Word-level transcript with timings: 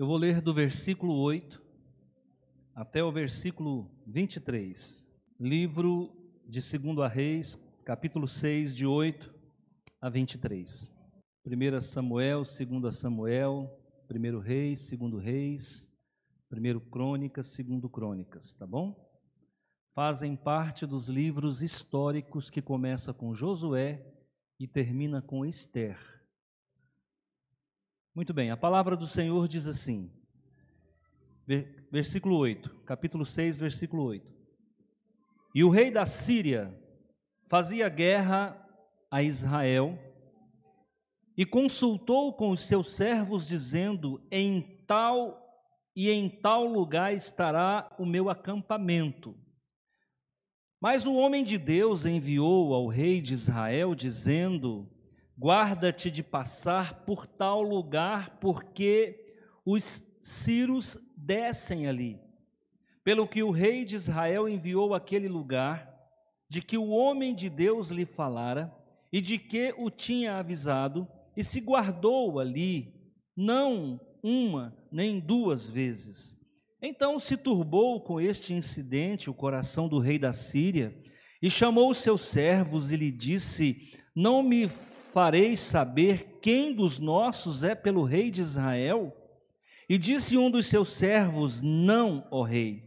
Eu 0.00 0.06
vou 0.06 0.16
ler 0.16 0.40
do 0.40 0.54
versículo 0.54 1.14
8 1.14 1.62
até 2.74 3.04
o 3.04 3.12
versículo 3.12 3.90
23. 4.06 5.06
Livro 5.38 6.10
de 6.48 6.58
2 6.58 7.12
Reis, 7.12 7.58
capítulo 7.84 8.26
6, 8.26 8.74
de 8.74 8.86
8 8.86 9.30
a 10.00 10.08
23. 10.08 10.90
1 11.46 11.80
Samuel, 11.82 12.44
2 12.44 12.96
Samuel, 12.96 13.78
1 14.10 14.38
Reis, 14.38 14.90
2 14.90 15.22
Reis, 15.22 15.86
1 16.50 16.80
Crônicas, 16.90 17.54
2 17.54 17.92
Crônicas, 17.92 18.54
tá 18.54 18.66
bom? 18.66 18.96
Fazem 19.90 20.34
parte 20.34 20.86
dos 20.86 21.10
livros 21.10 21.60
históricos 21.60 22.48
que 22.48 22.62
começa 22.62 23.12
com 23.12 23.34
Josué 23.34 24.02
e 24.58 24.66
termina 24.66 25.20
com 25.20 25.44
Esther. 25.44 26.19
Muito 28.12 28.34
bem, 28.34 28.50
a 28.50 28.56
palavra 28.56 28.96
do 28.96 29.06
Senhor 29.06 29.46
diz 29.46 29.68
assim, 29.68 30.10
versículo 31.92 32.36
8, 32.38 32.80
capítulo 32.84 33.24
6, 33.24 33.56
versículo 33.56 34.02
8. 34.02 34.26
E 35.54 35.62
o 35.62 35.70
rei 35.70 35.92
da 35.92 36.04
Síria 36.04 36.76
fazia 37.48 37.88
guerra 37.88 38.60
a 39.08 39.22
Israel 39.22 39.96
e 41.36 41.46
consultou 41.46 42.32
com 42.32 42.50
os 42.50 42.66
seus 42.66 42.90
servos, 42.90 43.46
dizendo: 43.46 44.20
Em 44.28 44.84
tal 44.88 45.40
e 45.94 46.10
em 46.10 46.28
tal 46.28 46.66
lugar 46.66 47.14
estará 47.14 47.94
o 47.96 48.04
meu 48.04 48.28
acampamento. 48.28 49.38
Mas 50.80 51.06
o 51.06 51.14
homem 51.14 51.44
de 51.44 51.56
Deus 51.56 52.06
enviou 52.06 52.74
ao 52.74 52.88
rei 52.88 53.22
de 53.22 53.34
Israel, 53.34 53.94
dizendo: 53.94 54.90
Guarda-te 55.40 56.10
de 56.10 56.22
passar 56.22 57.06
por 57.06 57.26
tal 57.26 57.62
lugar, 57.62 58.38
porque 58.40 59.38
os 59.64 60.02
ciros 60.20 60.98
descem 61.16 61.86
ali. 61.86 62.20
Pelo 63.02 63.26
que 63.26 63.42
o 63.42 63.50
rei 63.50 63.86
de 63.86 63.96
Israel 63.96 64.46
enviou 64.46 64.92
aquele 64.92 65.28
lugar, 65.28 65.98
de 66.46 66.60
que 66.60 66.76
o 66.76 66.90
homem 66.90 67.34
de 67.34 67.48
Deus 67.48 67.88
lhe 67.88 68.04
falara, 68.04 68.70
e 69.10 69.18
de 69.22 69.38
que 69.38 69.74
o 69.78 69.88
tinha 69.88 70.34
avisado, 70.34 71.08
e 71.34 71.42
se 71.42 71.58
guardou 71.62 72.38
ali, 72.38 72.94
não 73.34 73.98
uma 74.22 74.76
nem 74.92 75.18
duas 75.18 75.70
vezes. 75.70 76.38
Então 76.82 77.18
se 77.18 77.38
turbou 77.38 78.02
com 78.02 78.20
este 78.20 78.52
incidente 78.52 79.30
o 79.30 79.34
coração 79.34 79.88
do 79.88 79.98
rei 79.98 80.18
da 80.18 80.34
Síria, 80.34 80.94
e 81.42 81.50
chamou 81.50 81.90
os 81.90 81.98
seus 81.98 82.22
servos 82.22 82.92
e 82.92 82.96
lhe 82.96 83.10
disse: 83.10 83.92
Não 84.14 84.42
me 84.42 84.68
fareis 84.68 85.60
saber 85.60 86.38
quem 86.42 86.74
dos 86.74 86.98
nossos 86.98 87.64
é 87.64 87.74
pelo 87.74 88.04
rei 88.04 88.30
de 88.30 88.40
Israel? 88.40 89.16
E 89.88 89.98
disse 89.98 90.36
um 90.36 90.50
dos 90.50 90.66
seus 90.66 90.90
servos: 90.90 91.60
Não, 91.62 92.26
ó 92.30 92.42
rei, 92.42 92.82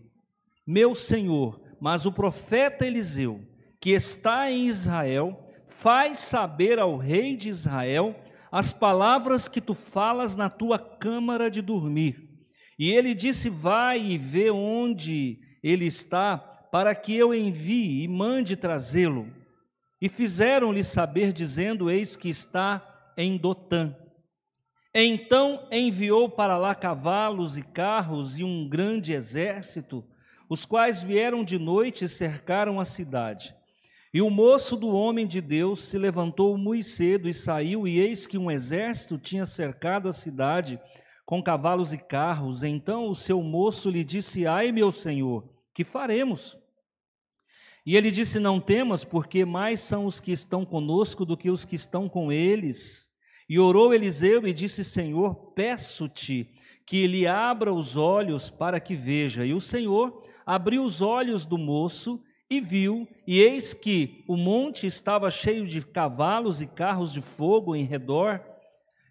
meu 0.65 0.93
senhor, 0.95 1.61
mas 1.79 2.05
o 2.05 2.11
profeta 2.11 2.85
Eliseu, 2.85 3.41
que 3.79 3.89
está 3.89 4.49
em 4.49 4.67
Israel, 4.67 5.49
faz 5.65 6.19
saber 6.19 6.79
ao 6.79 6.97
rei 6.97 7.35
de 7.35 7.49
Israel 7.49 8.15
as 8.51 8.71
palavras 8.71 9.47
que 9.47 9.59
tu 9.59 9.73
falas 9.73 10.35
na 10.35 10.47
tua 10.49 10.77
câmara 10.77 11.49
de 11.49 11.61
dormir. 11.61 12.29
E 12.77 12.91
ele 12.91 13.13
disse: 13.13 13.49
Vai 13.49 13.99
e 13.99 14.17
vê 14.17 14.51
onde 14.51 15.39
ele 15.63 15.85
está, 15.85 16.52
para 16.73 16.95
que 16.95 17.16
eu 17.16 17.35
envie 17.35 18.02
e 18.02 18.07
mande 18.07 18.55
trazê-lo. 18.55 19.27
E 20.02 20.09
fizeram-lhe 20.09 20.83
saber, 20.83 21.31
dizendo: 21.31 21.88
Eis 21.88 22.16
que 22.16 22.29
está 22.29 23.13
em 23.16 23.38
Dotã. 23.38 23.95
Então 24.91 25.67
enviou 25.71 26.27
para 26.27 26.57
lá 26.57 26.73
cavalos 26.73 27.59
e 27.59 27.61
carros 27.61 28.39
e 28.39 28.44
um 28.44 28.67
grande 28.67 29.13
exército, 29.13 30.03
os 30.49 30.66
quais 30.66 31.03
vieram 31.03 31.44
de 31.44 31.59
noite 31.59 32.05
e 32.05 32.09
cercaram 32.09 32.79
a 32.79 32.85
cidade. 32.85 33.55
E 34.11 34.19
o 34.19 34.31
moço 34.31 34.75
do 34.75 34.90
homem 34.90 35.28
de 35.28 35.41
Deus 35.41 35.79
se 35.79 36.00
levantou 36.00 36.57
muito 36.57 36.88
cedo 36.88 37.29
e 37.29 37.35
saiu, 37.35 37.88
e 37.88 38.00
eis 38.00 38.25
que 38.25 38.38
um 38.38 38.50
exército 38.50 39.19
tinha 39.19 39.45
cercado 39.45 40.09
a 40.09 40.13
cidade 40.13 40.79
com 41.23 41.41
cavalos 41.41 41.94
e 41.94 42.00
carros. 42.00 42.63
Então 42.63 43.07
o 43.09 43.13
seu 43.13 43.44
moço 43.44 43.91
lhe 43.91 44.03
disse: 44.03 44.47
Ai, 44.47 44.72
meu 44.72 44.91
senhor, 44.91 45.47
que 45.72 45.84
faremos? 45.84 46.62
E 47.85 47.95
ele 47.95 48.11
disse: 48.11 48.39
Não 48.39 48.59
temas, 48.59 49.03
porque 49.03 49.45
mais 49.45 49.79
são 49.79 50.05
os 50.05 50.19
que 50.19 50.31
estão 50.31 50.66
conosco 50.66 51.25
do 51.25 51.38
que 51.38 51.49
os 51.49 51.66
que 51.66 51.75
estão 51.75 52.07
com 52.07 52.31
eles. 52.31 53.09
E 53.49 53.59
orou 53.59 53.94
Eliseu 53.94 54.47
e 54.47 54.53
disse: 54.53 54.83
Senhor, 54.83 55.53
peço-te 55.53 56.49
que 56.85 57.07
lhe 57.07 57.25
abra 57.27 57.73
os 57.73 57.95
olhos 57.95 58.49
para 58.49 58.79
que 58.79 58.95
veja. 58.95 59.45
E 59.45 59.53
o 59.53 59.61
Senhor 59.61 60.22
abriu 60.45 60.83
os 60.83 61.01
olhos 61.01 61.45
do 61.45 61.57
moço 61.57 62.22
e 62.49 62.61
viu, 62.61 63.07
e 63.25 63.39
eis 63.39 63.73
que 63.73 64.23
o 64.27 64.35
monte 64.35 64.85
estava 64.85 65.31
cheio 65.31 65.66
de 65.66 65.81
cavalos 65.81 66.61
e 66.61 66.67
carros 66.67 67.11
de 67.11 67.22
fogo 67.22 67.75
em 67.75 67.83
redor 67.83 68.43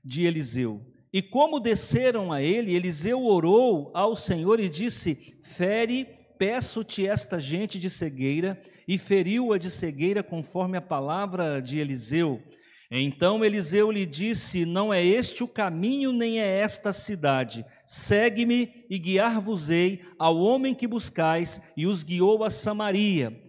de 0.05 0.25
Eliseu. 0.27 0.81
E 1.13 1.21
como 1.21 1.61
desceram 1.61 2.33
a 2.33 2.41
ele, 2.41 2.75
Eliseu 2.75 3.23
orou 3.25 3.91
ao 3.95 4.17
Senhor 4.17 4.61
e 4.61 4.69
disse: 4.69 5.37
Fere, 5.43 6.09
peço-te 6.39 7.07
esta 7.07 7.39
gente 7.39 7.79
de 7.79 7.89
cegueira, 7.89 8.61
e 8.87 8.99
feriu-a 8.99 9.59
de 9.59 9.71
cegueira 9.71 10.23
conforme 10.23 10.77
a 10.77 10.83
palavra 10.83 11.61
de 11.61 11.79
Eliseu. 11.79 12.43
Então 12.91 13.43
Eliseu 13.43 13.91
lhe 13.91 14.05
disse: 14.05 14.67
Não 14.67 14.93
é 14.93 15.03
este 15.03 15.43
o 15.43 15.49
caminho, 15.49 16.13
nem 16.13 16.41
é 16.41 16.59
esta 16.59 16.91
a 16.91 16.93
cidade. 16.93 17.65
Segue-me 17.87 18.85
e 18.91 18.99
guiar-vos-ei 18.99 20.03
ao 20.19 20.39
homem 20.39 20.75
que 20.75 20.87
buscais, 20.87 21.61
e 21.75 21.87
os 21.87 22.03
guiou 22.03 22.45
a 22.45 22.51
Samaria. 22.51 23.41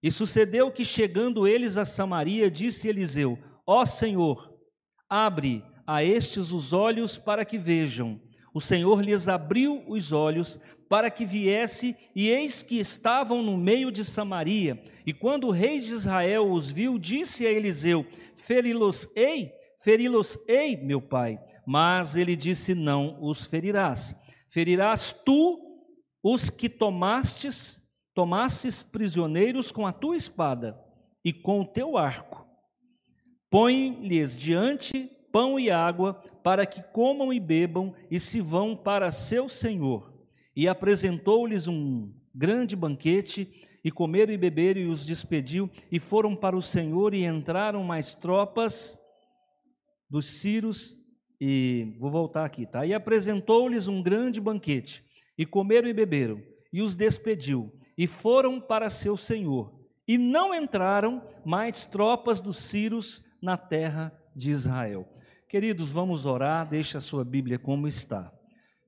E 0.00 0.12
sucedeu 0.12 0.70
que, 0.70 0.84
chegando 0.84 1.48
eles 1.48 1.76
a 1.76 1.84
Samaria, 1.84 2.48
disse 2.48 2.86
Eliseu: 2.86 3.36
Ó 3.66 3.84
Senhor, 3.84 4.54
abre 5.08 5.64
a 5.86 6.04
estes 6.04 6.52
os 6.52 6.72
olhos 6.72 7.18
para 7.18 7.44
que 7.44 7.58
vejam. 7.58 8.20
O 8.54 8.60
Senhor 8.60 9.02
lhes 9.02 9.26
abriu 9.26 9.82
os 9.88 10.12
olhos 10.12 10.60
para 10.88 11.10
que 11.10 11.26
viesse, 11.26 11.96
e 12.14 12.28
eis 12.28 12.62
que 12.62 12.78
estavam 12.78 13.42
no 13.42 13.56
meio 13.56 13.90
de 13.90 14.04
Samaria. 14.04 14.80
E 15.04 15.12
quando 15.12 15.48
o 15.48 15.50
rei 15.50 15.80
de 15.80 15.92
Israel 15.92 16.48
os 16.48 16.70
viu, 16.70 16.96
disse 16.96 17.44
a 17.44 17.50
Eliseu: 17.50 18.06
Feri-los-ei, 18.36 19.52
feri-los-ei, 19.82 20.76
meu 20.76 21.02
pai. 21.02 21.40
Mas 21.66 22.14
ele 22.14 22.36
disse: 22.36 22.76
Não 22.76 23.18
os 23.20 23.44
ferirás. 23.44 24.14
Ferirás 24.48 25.12
tu 25.24 25.58
os 26.22 26.48
que 26.48 26.68
tomastes, 26.68 27.82
tomastes 28.14 28.84
prisioneiros 28.84 29.72
com 29.72 29.84
a 29.84 29.92
tua 29.92 30.16
espada 30.16 30.78
e 31.24 31.32
com 31.32 31.60
o 31.60 31.66
teu 31.66 31.98
arco. 31.98 32.46
Põe-lhes 33.50 34.36
diante 34.36 35.10
pão 35.34 35.58
e 35.58 35.68
água, 35.68 36.14
para 36.42 36.64
que 36.64 36.80
comam 36.80 37.32
e 37.32 37.40
bebam 37.40 37.92
e 38.08 38.20
se 38.20 38.40
vão 38.40 38.76
para 38.76 39.10
seu 39.10 39.48
senhor 39.48 40.14
e 40.56 40.68
apresentou-lhes 40.68 41.66
um 41.66 42.12
grande 42.34 42.76
banquete, 42.76 43.52
e 43.82 43.90
comeram 43.90 44.32
e 44.32 44.38
beberam, 44.38 44.80
e 44.80 44.86
os 44.86 45.04
despediu, 45.04 45.70
e 45.90 45.98
foram 45.98 46.34
para 46.34 46.56
o 46.56 46.62
Senhor, 46.62 47.12
e 47.12 47.24
entraram 47.24 47.84
mais 47.84 48.14
tropas 48.14 48.98
dos 50.08 50.40
Círios, 50.40 50.98
e 51.40 51.94
vou 52.00 52.10
voltar 52.10 52.44
aqui, 52.44 52.64
tá? 52.64 52.86
E 52.86 52.94
apresentou-lhes 52.94 53.86
um 53.86 54.02
grande 54.02 54.40
banquete, 54.40 55.04
e 55.36 55.44
comeram 55.44 55.88
e 55.88 55.92
beberam, 55.92 56.40
e 56.72 56.80
os 56.80 56.96
despediu, 56.96 57.72
e 57.96 58.06
foram 58.06 58.60
para 58.60 58.88
seu 58.88 59.16
Senhor. 59.16 59.72
E 60.06 60.16
não 60.18 60.54
entraram 60.54 61.22
mais 61.44 61.84
tropas 61.84 62.40
dos 62.40 62.56
Círios 62.58 63.24
na 63.40 63.56
terra 63.56 64.12
de 64.34 64.50
Israel. 64.50 65.06
Queridos, 65.54 65.90
vamos 65.90 66.26
orar, 66.26 66.68
deixa 66.68 66.98
a 66.98 67.00
sua 67.00 67.24
Bíblia 67.24 67.60
como 67.60 67.86
está. 67.86 68.32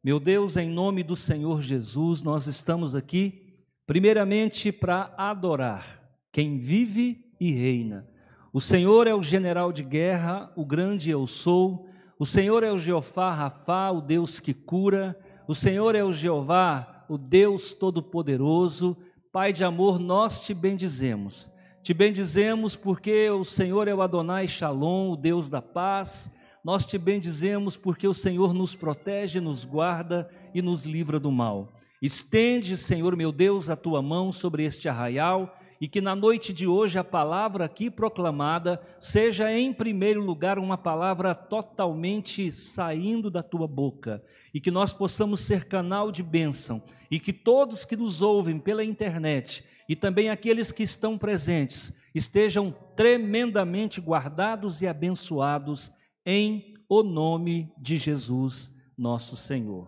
Meu 0.03 0.19
Deus, 0.19 0.57
em 0.57 0.69
nome 0.69 1.05
do 1.05 1.15
Senhor 1.15 1.63
Jesus, 1.63 2.25
nós 2.25 2.49
estamos 2.49 2.97
aqui, 2.97 3.55
primeiramente, 3.87 4.73
para 4.73 5.15
adorar 5.17 6.03
quem 6.33 6.59
vive 6.59 7.25
e 7.39 7.53
reina. 7.53 8.05
O 8.53 8.61
Senhor 8.61 9.07
é 9.07 9.15
o 9.15 9.23
general 9.23 9.71
de 9.71 9.85
guerra, 9.85 10.53
o 10.57 10.65
grande 10.65 11.09
eu 11.09 11.25
sou. 11.29 11.87
O 12.19 12.27
Senhor 12.27 12.65
é 12.65 12.73
o 12.73 12.81
Jeová 12.81 13.33
Rafá, 13.33 13.93
o 13.93 14.01
Deus 14.01 14.41
que 14.41 14.53
cura. 14.53 15.17
O 15.47 15.55
Senhor 15.55 15.95
é 15.95 16.03
o 16.03 16.13
Jeová, 16.13 17.07
o 17.09 17.17
Deus 17.17 17.75
todo-poderoso. 17.75 18.97
Pai 19.31 19.53
de 19.53 19.63
amor, 19.63 20.01
nós 20.01 20.41
te 20.41 20.53
bendizemos. 20.53 21.49
Te 21.81 21.95
bendizemos 21.95 22.75
porque 22.75 23.31
o 23.31 23.45
Senhor 23.45 23.87
é 23.87 23.95
o 23.95 24.03
Adonai 24.03 24.49
Shalom, 24.49 25.13
o 25.13 25.17
Deus 25.17 25.49
da 25.49 25.63
paz. 25.63 26.35
Nós 26.67 26.85
te 26.85 26.99
bendizemos 26.99 27.77
porque 27.77 28.09
o 28.09 28.13
Senhor 28.13 28.53
nos 28.53 28.75
protege, 28.75 29.39
nos 29.39 29.65
guarda 29.65 30.29
e 30.53 30.61
nos 30.61 30.85
livra 30.85 31.21
do 31.21 31.31
mal. 31.31 31.73
Estende, 32.03 32.77
Senhor 32.77 33.17
meu 33.17 33.31
Deus, 33.31 33.71
a 33.71 33.77
tua 33.77 34.03
mão 34.03 34.33
sobre 34.33 34.65
este 34.65 34.89
arraial 34.89 35.57
e 35.81 35.87
que 35.87 36.01
na 36.01 36.17
noite 36.17 36.53
de 36.53 36.67
hoje 36.67 36.99
a 36.99 37.05
palavra 37.05 37.67
aqui 37.67 37.89
proclamada 37.89 38.83
seja 38.99 39.49
em 39.53 39.73
primeiro 39.73 40.21
lugar 40.21 40.59
uma 40.59 40.77
palavra 40.77 41.37
totalmente 41.37 42.51
saindo 42.51 43.31
da 43.31 43.45
tua 43.45 43.69
boca 43.69 44.21
e 44.53 44.61
que 44.61 44.73
nós 44.73 44.93
possamos 44.93 45.43
ser 45.43 45.67
canal 45.67 46.11
de 46.11 46.25
bênção 46.25 46.83
e 47.09 47.21
que 47.21 47.33
todos 47.33 47.85
que 47.85 47.95
nos 47.95 48.21
ouvem 48.21 48.59
pela 48.59 48.83
internet 48.83 49.63
e 49.89 49.95
também 49.95 50.31
aqueles 50.31 50.73
que 50.73 50.83
estão 50.83 51.17
presentes 51.17 51.93
estejam 52.13 52.75
tremendamente 52.97 54.01
guardados 54.01 54.83
e 54.83 54.89
abençoados 54.89 55.93
em 56.27 56.75
o 56.89 57.05
nome 57.05 57.73
de 57.79 57.97
Jesus, 57.97 58.75
nosso 58.99 59.37
Senhor. 59.37 59.87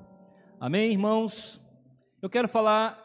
Amém, 0.60 0.92
irmãos? 0.92 1.60
Eu 2.22 2.30
quero 2.30 2.48
falar 2.48 3.04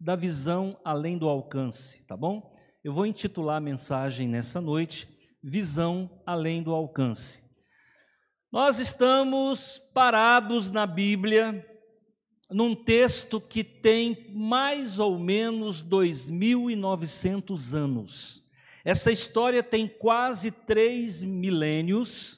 da 0.00 0.14
visão 0.14 0.78
além 0.84 1.18
do 1.18 1.28
alcance, 1.28 2.06
tá 2.06 2.16
bom? 2.16 2.54
Eu 2.84 2.92
vou 2.92 3.04
intitular 3.04 3.56
a 3.56 3.60
mensagem 3.60 4.28
nessa 4.28 4.60
noite: 4.60 5.08
Visão 5.42 6.08
além 6.24 6.62
do 6.62 6.72
alcance. 6.72 7.42
Nós 8.50 8.78
estamos 8.78 9.78
parados 9.92 10.70
na 10.70 10.86
Bíblia 10.86 11.66
num 12.48 12.74
texto 12.74 13.40
que 13.40 13.64
tem 13.64 14.32
mais 14.32 15.00
ou 15.00 15.18
menos 15.18 15.82
2.900 15.82 17.74
anos. 17.74 18.42
Essa 18.84 19.10
história 19.10 19.62
tem 19.62 19.86
quase 19.86 20.50
três 20.50 21.22
milênios 21.22 22.37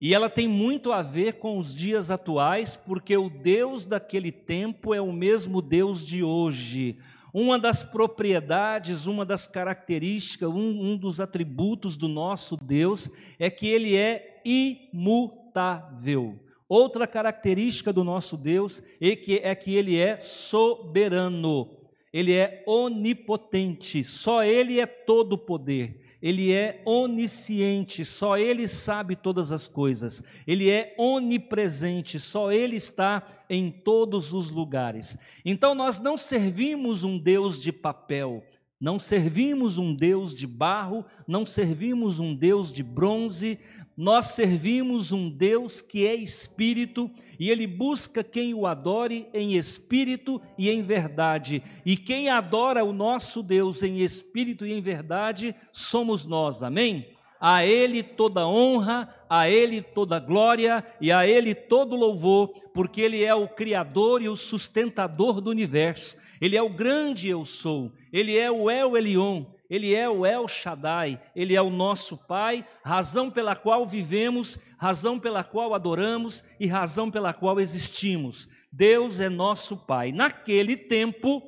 e 0.00 0.14
ela 0.14 0.30
tem 0.30 0.48
muito 0.48 0.92
a 0.92 1.02
ver 1.02 1.34
com 1.34 1.58
os 1.58 1.74
dias 1.74 2.10
atuais, 2.10 2.74
porque 2.74 3.14
o 3.16 3.28
Deus 3.28 3.84
daquele 3.84 4.32
tempo 4.32 4.94
é 4.94 5.00
o 5.00 5.12
mesmo 5.12 5.60
Deus 5.60 6.06
de 6.06 6.24
hoje. 6.24 6.96
Uma 7.34 7.58
das 7.58 7.82
propriedades, 7.82 9.06
uma 9.06 9.26
das 9.26 9.46
características, 9.46 10.48
um, 10.48 10.92
um 10.92 10.96
dos 10.96 11.20
atributos 11.20 11.98
do 11.98 12.08
nosso 12.08 12.56
Deus 12.56 13.10
é 13.38 13.50
que 13.50 13.66
ele 13.68 13.94
é 13.94 14.40
imutável. 14.42 16.40
Outra 16.66 17.06
característica 17.06 17.92
do 17.92 18.02
nosso 18.02 18.38
Deus 18.38 18.82
é 19.00 19.14
que, 19.14 19.36
é 19.42 19.54
que 19.54 19.74
ele 19.74 19.98
é 19.98 20.18
soberano, 20.20 21.76
ele 22.10 22.32
é 22.32 22.64
onipotente, 22.66 24.02
só 24.02 24.42
ele 24.42 24.80
é 24.80 24.86
todo 24.86 25.36
poder 25.36 26.09
ele 26.22 26.52
é 26.52 26.82
onisciente, 26.84 28.04
só 28.04 28.36
ele 28.36 28.68
sabe 28.68 29.16
todas 29.16 29.50
as 29.50 29.66
coisas. 29.66 30.22
Ele 30.46 30.68
é 30.68 30.94
onipresente, 30.98 32.20
só 32.20 32.52
ele 32.52 32.76
está 32.76 33.22
em 33.48 33.70
todos 33.70 34.32
os 34.32 34.50
lugares. 34.50 35.16
Então 35.44 35.74
nós 35.74 35.98
não 35.98 36.18
servimos 36.18 37.02
um 37.04 37.18
Deus 37.18 37.58
de 37.58 37.72
papel, 37.72 38.44
não 38.78 38.98
servimos 38.98 39.78
um 39.78 39.94
Deus 39.94 40.34
de 40.34 40.46
barro, 40.46 41.04
não 41.26 41.46
servimos 41.46 42.18
um 42.18 42.34
Deus 42.34 42.72
de 42.72 42.82
bronze, 42.82 43.58
nós 44.00 44.28
servimos 44.28 45.12
um 45.12 45.28
Deus 45.28 45.82
que 45.82 46.06
é 46.06 46.14
espírito 46.14 47.10
e 47.38 47.50
ele 47.50 47.66
busca 47.66 48.24
quem 48.24 48.54
o 48.54 48.66
adore 48.66 49.28
em 49.34 49.58
espírito 49.58 50.40
e 50.56 50.70
em 50.70 50.80
verdade. 50.80 51.62
E 51.84 51.98
quem 51.98 52.30
adora 52.30 52.82
o 52.82 52.94
nosso 52.94 53.42
Deus 53.42 53.82
em 53.82 54.00
espírito 54.00 54.64
e 54.64 54.72
em 54.72 54.80
verdade 54.80 55.54
somos 55.70 56.24
nós. 56.24 56.62
Amém? 56.62 57.08
A 57.38 57.62
Ele 57.62 58.02
toda 58.02 58.48
honra, 58.48 59.14
a 59.28 59.50
Ele 59.50 59.82
toda 59.82 60.18
glória 60.18 60.82
e 60.98 61.12
a 61.12 61.26
Ele 61.26 61.54
todo 61.54 61.94
louvor, 61.94 62.54
porque 62.72 63.02
Ele 63.02 63.22
é 63.22 63.34
o 63.34 63.48
Criador 63.48 64.22
e 64.22 64.30
o 64.30 64.36
sustentador 64.36 65.42
do 65.42 65.50
universo. 65.50 66.16
Ele 66.40 66.56
é 66.56 66.62
o 66.62 66.70
grande 66.70 67.28
eu 67.28 67.44
sou, 67.44 67.92
Ele 68.10 68.34
é 68.38 68.50
o 68.50 68.70
El 68.70 68.96
Elion, 68.96 69.44
Ele 69.70 69.94
é 69.94 70.10
o 70.10 70.26
El 70.26 70.48
Shaddai, 70.48 71.22
Ele 71.34 71.54
é 71.54 71.62
o 71.62 71.70
nosso 71.70 72.16
Pai, 72.16 72.66
razão 72.84 73.30
pela 73.30 73.54
qual 73.54 73.86
vivemos, 73.86 74.58
razão 74.76 75.18
pela 75.18 75.44
qual 75.44 75.72
adoramos 75.72 76.42
e 76.58 76.66
razão 76.66 77.08
pela 77.08 77.32
qual 77.32 77.60
existimos. 77.60 78.48
Deus 78.72 79.20
é 79.20 79.28
nosso 79.28 79.76
Pai. 79.76 80.10
Naquele 80.10 80.76
tempo, 80.76 81.40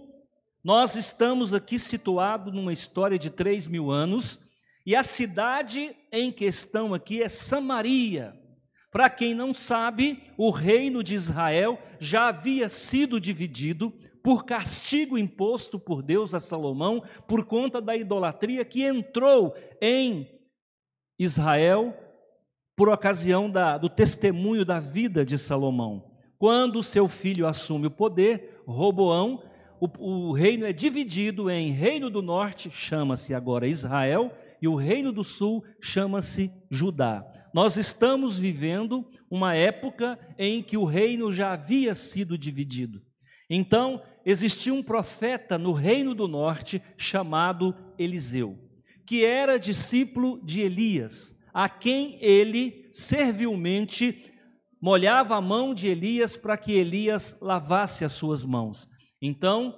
nós 0.62 0.94
estamos 0.94 1.52
aqui 1.52 1.78
situados 1.78 2.54
numa 2.54 2.72
história 2.72 3.18
de 3.18 3.28
três 3.28 3.66
mil 3.66 3.90
anos, 3.90 4.38
e 4.86 4.94
a 4.94 5.02
cidade 5.02 5.94
em 6.12 6.30
questão 6.30 6.94
aqui 6.94 7.22
é 7.22 7.28
Samaria. 7.28 8.40
Para 8.92 9.08
quem 9.08 9.34
não 9.34 9.54
sabe, 9.54 10.22
o 10.36 10.50
reino 10.50 11.02
de 11.02 11.14
Israel 11.14 11.80
já 11.98 12.28
havia 12.28 12.68
sido 12.68 13.20
dividido, 13.20 13.92
por 14.22 14.44
castigo 14.44 15.18
imposto 15.18 15.78
por 15.78 16.02
Deus 16.02 16.32
a 16.34 16.40
Salomão 16.40 17.02
por 17.26 17.44
conta 17.44 17.80
da 17.80 17.96
idolatria 17.96 18.64
que 18.64 18.84
entrou 18.84 19.54
em 19.80 20.28
Israel 21.18 21.94
por 22.76 22.88
ocasião 22.88 23.50
da, 23.50 23.76
do 23.76 23.88
testemunho 23.88 24.64
da 24.64 24.78
vida 24.78 25.24
de 25.26 25.36
Salomão. 25.36 26.10
Quando 26.38 26.82
seu 26.82 27.06
filho 27.06 27.46
assume 27.46 27.86
o 27.86 27.90
poder, 27.90 28.62
Roboão, 28.66 29.42
o, 29.80 30.30
o 30.30 30.32
reino 30.32 30.64
é 30.64 30.72
dividido 30.72 31.50
em 31.50 31.70
reino 31.70 32.08
do 32.08 32.22
norte, 32.22 32.70
chama-se 32.70 33.34
agora 33.34 33.66
Israel, 33.66 34.32
e 34.60 34.68
o 34.68 34.76
reino 34.76 35.12
do 35.12 35.24
sul 35.24 35.64
chama-se 35.80 36.52
Judá. 36.70 37.26
Nós 37.52 37.76
estamos 37.76 38.38
vivendo 38.38 39.04
uma 39.30 39.54
época 39.54 40.18
em 40.38 40.62
que 40.62 40.76
o 40.76 40.84
reino 40.84 41.32
já 41.32 41.52
havia 41.52 41.94
sido 41.94 42.38
dividido. 42.38 43.02
Então, 43.50 44.02
existia 44.24 44.72
um 44.72 44.82
profeta 44.82 45.58
no 45.58 45.72
reino 45.72 46.14
do 46.14 46.28
norte 46.28 46.82
chamado 46.96 47.74
Eliseu, 47.98 48.58
que 49.06 49.24
era 49.24 49.58
discípulo 49.58 50.40
de 50.44 50.60
Elias, 50.60 51.36
a 51.52 51.68
quem 51.68 52.18
ele 52.22 52.88
servilmente 52.92 54.32
molhava 54.80 55.36
a 55.36 55.40
mão 55.40 55.74
de 55.74 55.86
Elias 55.86 56.36
para 56.36 56.56
que 56.56 56.72
Elias 56.72 57.38
lavasse 57.40 58.04
as 58.04 58.12
suas 58.12 58.44
mãos. 58.44 58.88
Então, 59.20 59.74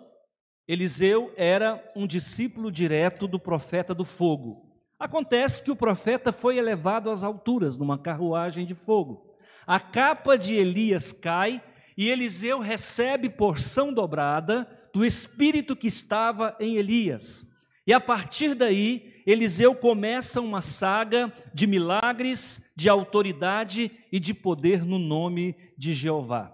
Eliseu 0.66 1.32
era 1.36 1.82
um 1.94 2.06
discípulo 2.06 2.72
direto 2.72 3.28
do 3.28 3.38
profeta 3.38 3.94
do 3.94 4.04
fogo. 4.04 4.64
Acontece 4.98 5.62
que 5.62 5.70
o 5.70 5.76
profeta 5.76 6.32
foi 6.32 6.56
elevado 6.56 7.10
às 7.10 7.22
alturas 7.22 7.76
numa 7.76 7.98
carruagem 7.98 8.64
de 8.64 8.74
fogo. 8.74 9.34
A 9.66 9.78
capa 9.78 10.38
de 10.38 10.54
Elias 10.54 11.12
cai 11.12 11.62
e 11.96 12.08
Eliseu 12.08 12.58
recebe 12.58 13.28
porção 13.28 13.92
dobrada 13.92 14.68
do 14.92 15.04
espírito 15.04 15.76
que 15.76 15.86
estava 15.86 16.56
em 16.60 16.76
Elias. 16.76 17.46
E 17.86 17.92
a 17.92 18.00
partir 18.00 18.54
daí, 18.54 19.22
Eliseu 19.26 19.74
começa 19.74 20.40
uma 20.40 20.60
saga 20.60 21.32
de 21.52 21.66
milagres, 21.66 22.70
de 22.76 22.88
autoridade 22.88 23.90
e 24.12 24.20
de 24.20 24.34
poder 24.34 24.84
no 24.84 24.98
nome 24.98 25.56
de 25.76 25.94
Jeová. 25.94 26.52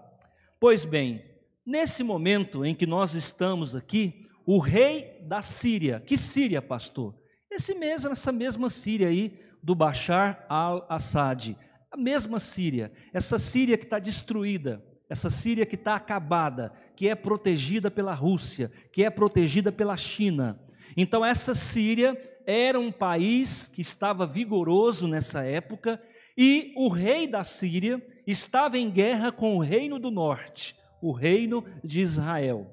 Pois 0.59 0.85
bem, 0.85 1.23
nesse 1.65 2.03
momento 2.03 2.65
em 2.65 2.73
que 2.73 2.85
nós 2.85 3.13
estamos 3.13 3.75
aqui, 3.75 4.25
o 4.45 4.57
rei 4.59 5.19
da 5.23 5.41
Síria, 5.41 5.99
que 5.99 6.17
Síria, 6.17 6.61
pastor? 6.61 7.15
Esse 7.49 7.73
mesmo, 7.73 8.11
essa 8.11 8.31
mesma 8.31 8.69
Síria 8.69 9.07
aí 9.07 9.39
do 9.61 9.75
Bashar 9.75 10.45
al-Assad, 10.49 11.57
a 11.91 11.97
mesma 11.97 12.39
Síria, 12.39 12.91
essa 13.13 13.37
Síria 13.37 13.77
que 13.77 13.83
está 13.83 13.99
destruída, 13.99 14.83
essa 15.11 15.29
Síria 15.29 15.65
que 15.65 15.75
está 15.75 15.95
acabada, 15.95 16.71
que 16.95 17.09
é 17.09 17.15
protegida 17.15 17.91
pela 17.91 18.13
Rússia, 18.13 18.71
que 18.93 19.03
é 19.03 19.09
protegida 19.09 19.69
pela 19.69 19.97
China. 19.97 20.57
Então, 20.95 21.25
essa 21.25 21.53
Síria 21.53 22.17
era 22.45 22.79
um 22.79 22.93
país 22.93 23.67
que 23.67 23.81
estava 23.81 24.25
vigoroso 24.25 25.09
nessa 25.09 25.43
época, 25.43 26.01
e 26.37 26.73
o 26.77 26.87
rei 26.87 27.27
da 27.27 27.43
Síria 27.43 28.01
estava 28.25 28.77
em 28.77 28.89
guerra 28.89 29.33
com 29.33 29.57
o 29.57 29.59
reino 29.59 29.99
do 29.99 30.09
norte, 30.09 30.77
o 31.01 31.11
reino 31.11 31.65
de 31.83 31.99
Israel. 31.99 32.71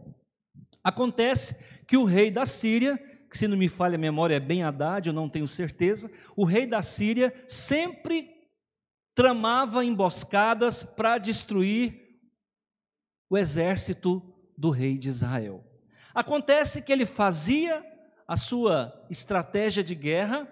Acontece 0.85 1.57
que 1.89 1.97
o 1.97 2.05
rei 2.05 2.31
da 2.31 2.47
Síria, 2.47 2.97
que 3.29 3.37
se 3.37 3.49
não 3.49 3.57
me 3.57 3.69
falha 3.69 3.97
a 3.97 3.99
memória 3.99 4.37
é 4.37 4.41
bem 4.41 4.63
Haddad, 4.63 5.09
eu 5.09 5.13
não 5.13 5.29
tenho 5.29 5.49
certeza, 5.49 6.09
o 6.37 6.45
rei 6.45 6.69
da 6.69 6.83
Síria 6.83 7.35
sempre 7.49 8.31
tramava 9.13 9.85
emboscadas 9.85 10.85
para 10.85 11.19
destruir 11.19 12.07
o 13.29 13.37
exército 13.37 14.23
do 14.57 14.71
rei 14.71 14.99
de 14.99 15.09
Israel. 15.09 15.65
Acontece 16.15 16.83
que 16.83 16.93
ele 16.93 17.07
fazia 17.07 17.85
a 18.27 18.37
sua 18.37 18.93
estratégia 19.09 19.83
de 19.83 19.95
guerra, 19.95 20.49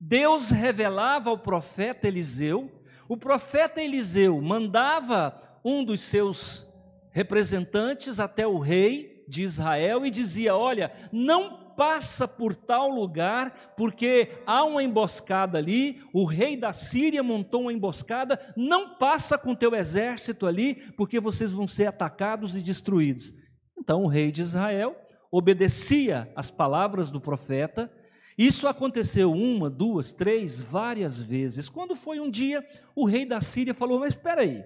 Deus 0.00 0.50
revelava 0.50 1.30
ao 1.30 1.38
profeta 1.38 2.06
Eliseu, 2.06 2.70
o 3.08 3.16
profeta 3.16 3.82
Eliseu 3.82 4.40
mandava 4.40 5.38
um 5.64 5.84
dos 5.84 6.00
seus 6.00 6.66
representantes 7.10 8.20
até 8.20 8.46
o 8.46 8.58
rei 8.58 9.24
de 9.26 9.42
Israel 9.42 10.06
e 10.06 10.10
dizia: 10.10 10.54
Olha, 10.54 10.92
não 11.10 11.57
passa 11.78 12.26
por 12.26 12.56
tal 12.56 12.90
lugar, 12.90 13.72
porque 13.76 14.32
há 14.44 14.64
uma 14.64 14.82
emboscada 14.82 15.58
ali, 15.58 16.02
o 16.12 16.24
rei 16.24 16.56
da 16.56 16.72
Síria 16.72 17.22
montou 17.22 17.62
uma 17.62 17.72
emboscada, 17.72 18.52
não 18.56 18.96
passa 18.96 19.38
com 19.38 19.54
teu 19.54 19.72
exército 19.76 20.44
ali, 20.44 20.74
porque 20.96 21.20
vocês 21.20 21.52
vão 21.52 21.68
ser 21.68 21.86
atacados 21.86 22.56
e 22.56 22.60
destruídos. 22.60 23.32
Então 23.78 24.02
o 24.02 24.08
rei 24.08 24.32
de 24.32 24.40
Israel 24.40 24.96
obedecia 25.30 26.28
às 26.34 26.50
palavras 26.50 27.12
do 27.12 27.20
profeta. 27.20 27.88
Isso 28.36 28.66
aconteceu 28.66 29.32
uma, 29.32 29.70
duas, 29.70 30.10
três, 30.10 30.60
várias 30.60 31.22
vezes. 31.22 31.68
Quando 31.68 31.94
foi 31.94 32.18
um 32.18 32.28
dia, 32.28 32.66
o 32.96 33.06
rei 33.06 33.24
da 33.24 33.40
Síria 33.40 33.72
falou: 33.72 34.00
Mas 34.00 34.14
espera 34.14 34.42
aí, 34.42 34.64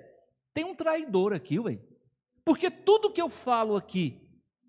tem 0.55 0.65
um 0.65 0.75
traidor 0.75 1.35
aqui, 1.35 1.61
ué. 1.61 1.79
Porque 2.43 2.71
tudo 2.71 3.13
que 3.13 3.21
eu 3.21 3.29
falo 3.29 3.77
aqui, 3.77 4.22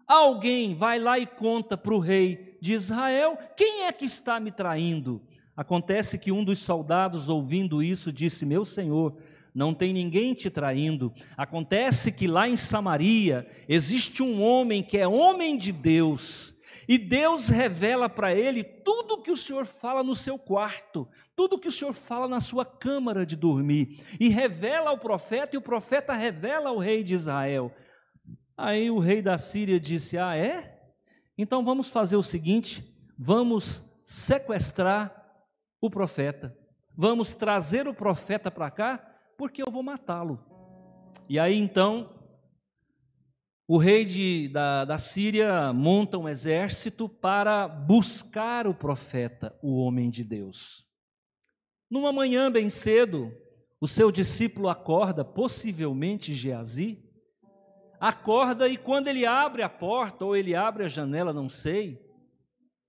alguém 0.08 0.74
vai 0.74 1.00
lá 1.00 1.18
e 1.18 1.26
conta 1.26 1.78
para 1.78 1.94
o 1.94 2.00
rei 2.00 2.58
de 2.62 2.74
Israel: 2.74 3.38
Quem 3.56 3.84
é 3.84 3.92
que 3.92 4.06
está 4.06 4.40
me 4.40 4.52
traindo? 4.52 5.22
Acontece 5.56 6.18
que 6.18 6.32
um 6.32 6.44
dos 6.44 6.60
soldados, 6.60 7.30
ouvindo 7.30 7.84
isso, 7.84 8.12
disse: 8.12 8.46
Meu 8.46 8.66
senhor, 8.66 9.16
não 9.54 9.74
tem 9.74 9.94
ninguém 9.94 10.34
te 10.34 10.50
traindo. 10.50 11.14
Acontece 11.38 12.12
que 12.12 12.28
lá 12.28 12.48
em 12.48 12.56
Samaria 12.56 13.48
existe 13.70 14.24
um 14.24 14.42
homem 14.42 14.82
que 14.82 14.98
é 14.98 15.08
homem 15.08 15.56
de 15.56 15.72
Deus, 15.72 16.56
e 16.88 16.98
Deus 16.98 17.48
revela 17.50 18.10
para 18.10 18.34
ele 18.34 18.64
tudo 18.64 19.22
que 19.22 19.32
o 19.32 19.38
Senhor 19.38 19.66
fala 19.66 20.04
no 20.04 20.16
seu 20.16 20.38
quarto, 20.38 21.08
tudo 21.36 21.60
que 21.60 21.68
o 21.68 21.72
Senhor 21.72 21.94
fala 21.94 22.28
na 22.28 22.42
sua 22.42 22.66
câmara 22.66 23.26
de 23.26 23.36
dormir, 23.36 24.04
e 24.20 24.30
revela 24.30 24.90
ao 24.90 24.98
profeta, 24.98 25.56
e 25.56 25.58
o 25.58 25.62
profeta 25.62 26.14
revela 26.14 26.70
ao 26.70 26.78
rei 26.78 27.04
de 27.04 27.14
Israel. 27.14 27.72
Aí 28.56 28.90
o 28.92 29.00
rei 29.00 29.22
da 29.22 29.38
Síria 29.38 29.80
disse: 29.80 30.18
Ah, 30.18 30.36
é? 30.36 30.80
Então 31.38 31.64
vamos 31.66 31.90
fazer 31.90 32.16
o 32.16 32.24
seguinte: 32.24 32.96
vamos 33.18 33.84
sequestrar 34.04 35.22
o 35.82 35.90
profeta, 35.90 36.58
vamos 36.96 37.34
trazer 37.34 37.88
o 37.88 37.94
profeta 37.94 38.52
para 38.52 38.70
cá 38.70 38.98
porque 39.38 39.62
eu 39.62 39.72
vou 39.72 39.84
matá-lo. 39.84 40.40
E 41.28 41.40
aí 41.40 41.58
então, 41.58 42.10
o 43.68 43.78
rei 43.78 44.06
de, 44.06 44.50
da, 44.50 44.86
da 44.86 44.98
Síria 44.98 45.74
monta 45.74 46.18
um 46.18 46.30
exército 46.30 47.08
para 47.10 47.68
buscar 47.68 48.68
o 48.68 48.74
profeta, 48.74 49.58
o 49.62 49.78
homem 49.78 50.10
de 50.10 50.24
Deus. 50.24 50.86
Numa 51.90 52.12
manhã 52.12 52.52
bem 52.52 52.70
cedo, 52.70 53.32
o 53.80 53.88
seu 53.88 54.12
discípulo 54.12 54.70
acorda, 54.70 55.24
possivelmente 55.24 56.34
Geazi, 56.34 57.04
acorda 58.04 58.68
e 58.68 58.76
quando 58.76 59.08
ele 59.08 59.26
abre 59.26 59.64
a 59.64 59.70
porta 59.70 60.26
ou 60.26 60.36
ele 60.36 60.54
abre 60.54 60.84
a 60.84 60.90
janela, 60.90 61.32
não 61.32 61.48
sei, 61.48 62.06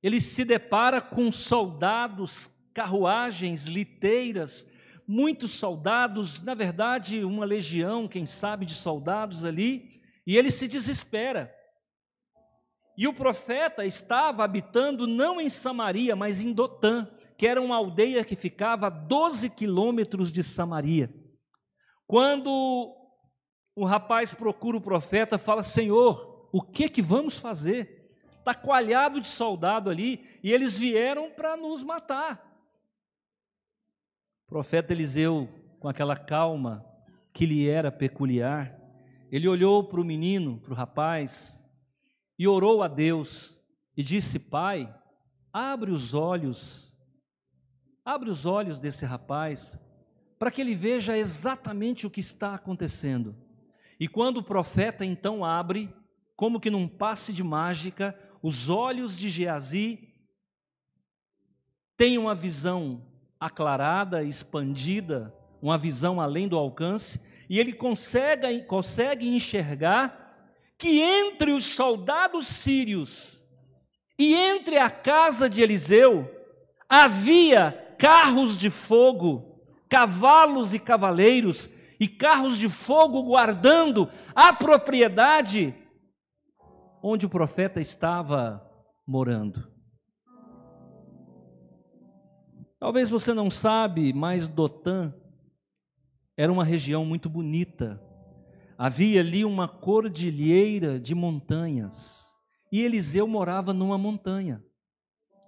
ele 0.03 0.21
se 0.21 0.45
depara 0.45 1.01
com 1.01 1.31
soldados, 1.31 2.51
carruagens, 2.75 3.67
liteiras, 3.67 4.69
muitos 5.07 5.53
soldados, 5.53 6.43
na 6.43 6.53
verdade, 6.53 7.23
uma 7.23 7.45
legião, 7.45 8.09
quem 8.09 8.27
sabe, 8.27 8.67
de 8.67 8.75
soldados 8.75 9.45
ali, 9.45 10.03
e 10.27 10.37
ele 10.37 10.51
se 10.51 10.67
desespera. 10.67 11.55
E 12.99 13.07
o 13.07 13.15
profeta 13.15 13.87
estava 13.87 14.43
habitando 14.43 15.07
não 15.07 15.41
em 15.41 15.49
Samaria, 15.49 16.17
mas 16.17 16.41
em 16.41 16.53
Dotã, 16.53 17.09
que 17.39 17.47
era 17.47 17.63
uma 17.63 17.77
aldeia 17.77 18.25
que 18.25 18.35
ficava 18.35 18.89
a 18.89 18.91
12 18.91 19.49
quilômetros 19.51 20.33
de 20.33 20.43
Samaria. 20.43 21.09
Quando 22.05 23.04
o 23.77 23.85
rapaz 23.85 24.33
procura 24.33 24.77
o 24.77 24.81
profeta, 24.81 25.37
fala: 25.37 25.63
Senhor, 25.63 26.49
o 26.53 26.63
que 26.63 26.89
que 26.89 27.03
vamos 27.03 27.39
fazer? 27.39 28.17
Está 28.39 28.55
coalhado 28.55 29.21
de 29.21 29.27
soldado 29.27 29.91
ali 29.91 30.25
e 30.43 30.53
eles 30.53 30.79
vieram 30.79 31.31
para 31.31 31.57
nos 31.57 31.83
matar. 31.83 32.53
O 34.47 34.49
profeta 34.49 34.93
Eliseu, 34.93 35.49
com 35.81 35.89
aquela 35.89 36.17
calma 36.17 36.85
que 37.33 37.47
lhe 37.47 37.69
era 37.69 37.91
peculiar, 37.91 38.79
ele 39.33 39.49
olhou 39.49 39.83
para 39.83 40.01
o 40.01 40.05
menino, 40.05 40.61
para 40.61 40.73
o 40.73 40.77
rapaz, 40.77 41.61
e 42.39 42.47
orou 42.47 42.83
a 42.83 42.89
Deus 42.89 43.61
e 43.97 44.03
disse: 44.03 44.39
Pai, 44.39 44.95
abre 45.53 45.91
os 45.91 46.15
olhos, 46.15 46.95
abre 48.05 48.31
os 48.31 48.47
olhos 48.47 48.79
desse 48.79 49.05
rapaz, 49.05 49.79
para 50.39 50.51
que 50.51 50.61
ele 50.61 50.75
veja 50.75 51.17
exatamente 51.17 52.07
o 52.07 52.11
que 52.11 52.21
está 52.21 52.55
acontecendo. 52.55 53.44
E 53.99 54.09
quando 54.09 54.39
o 54.39 54.43
profeta 54.43 55.05
então 55.05 55.45
abre, 55.45 55.95
como 56.37 56.61
que 56.61 56.71
num 56.71 56.89
passe 56.89 57.33
de 57.33 57.43
mágica, 57.43 58.19
os 58.43 58.69
olhos 58.69 59.17
de 59.17 59.29
Geazi 59.29 60.09
têm 61.97 62.19
uma 62.19 62.35
visão 62.35 63.07
aclarada, 63.39 64.25
expandida, 64.25 65.35
uma 65.63 65.79
visão 65.79 66.21
além 66.21 66.49
do 66.49 66.59
alcance, 66.59 67.21
e 67.49 67.59
ele 67.59 67.73
consegue, 67.73 68.63
consegue 68.63 69.29
enxergar 69.29 70.25
que 70.77 71.01
entre 71.01 71.53
os 71.53 71.67
soldados 71.67 72.47
sírios 72.49 73.43
e 74.19 74.35
entre 74.35 74.79
a 74.79 74.91
casa 74.91 75.49
de 75.49 75.63
Eliseu 75.63 76.31
havia 76.89 77.73
carros 77.99 78.57
de 78.57 78.71
fogo, 78.71 79.61
cavalos 79.89 80.75
e 80.75 80.79
cavaleiros, 80.79 81.69
e 82.05 82.09
carros 82.09 82.59
de 82.59 82.69
fogo 82.69 83.23
guardando 83.23 84.11
a 84.35 84.53
propriedade 84.53 85.75
onde 87.03 87.25
o 87.25 87.31
profeta 87.31 87.81
estava 87.81 88.63
morando. 89.07 89.73
Talvez 92.79 93.09
você 93.09 93.33
não 93.33 93.51
sabe, 93.51 94.13
mas 94.13 94.47
Dotã 94.47 95.15
era 96.37 96.53
uma 96.53 96.63
região 96.63 97.07
muito 97.07 97.31
bonita. 97.31 97.99
Havia 98.77 99.21
ali 99.21 99.43
uma 99.43 99.67
cordilheira 99.67 101.01
de 101.01 101.15
montanhas. 101.15 102.35
E 102.71 102.83
Eliseu 102.83 103.27
morava 103.27 103.73
numa 103.73 103.97
montanha. 103.97 104.63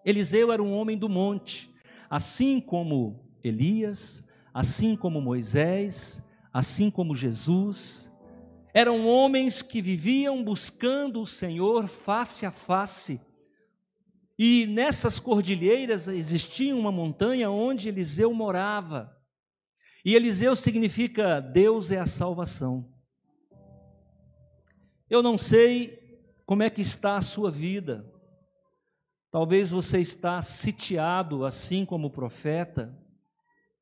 Eliseu 0.07 0.51
era 0.51 0.63
um 0.63 0.73
homem 0.73 0.97
do 0.97 1.09
monte, 1.09 1.71
assim 2.09 2.63
como 2.63 3.29
Elias, 3.45 4.27
assim 4.55 4.97
como 4.97 5.21
Moisés, 5.21 6.25
assim 6.57 6.91
como 6.91 7.15
Jesus. 7.15 8.11
Eram 8.73 9.07
homens 9.07 9.61
que 9.61 9.83
viviam 9.83 10.43
buscando 10.43 11.21
o 11.21 11.27
Senhor 11.27 11.87
face 11.87 12.47
a 12.47 12.51
face 12.51 13.21
e 14.39 14.67
nessas 14.67 15.19
cordilheiras 15.19 16.09
existia 16.09 16.75
uma 16.75 16.91
montanha 16.91 17.51
onde 17.51 17.91
Eliseu 17.91 18.33
morava. 18.33 19.15
E 20.03 20.15
Eliseu 20.15 20.57
significa 20.57 21.41
Deus 21.41 21.93
é 21.93 21.99
a 21.99 22.07
salvação. 22.07 22.91
Eu 25.11 25.23
não 25.23 25.37
sei 25.37 26.25
como 26.47 26.63
é 26.63 26.71
que 26.71 26.81
está 26.81 27.19
a 27.19 27.23
sua 27.23 27.51
vida. 27.51 28.11
Talvez 29.31 29.73
você 29.73 30.01
está 30.01 30.41
sitiado, 30.41 31.45
assim 31.45 31.85
como 31.85 32.07
o 32.07 32.13
profeta. 32.13 32.97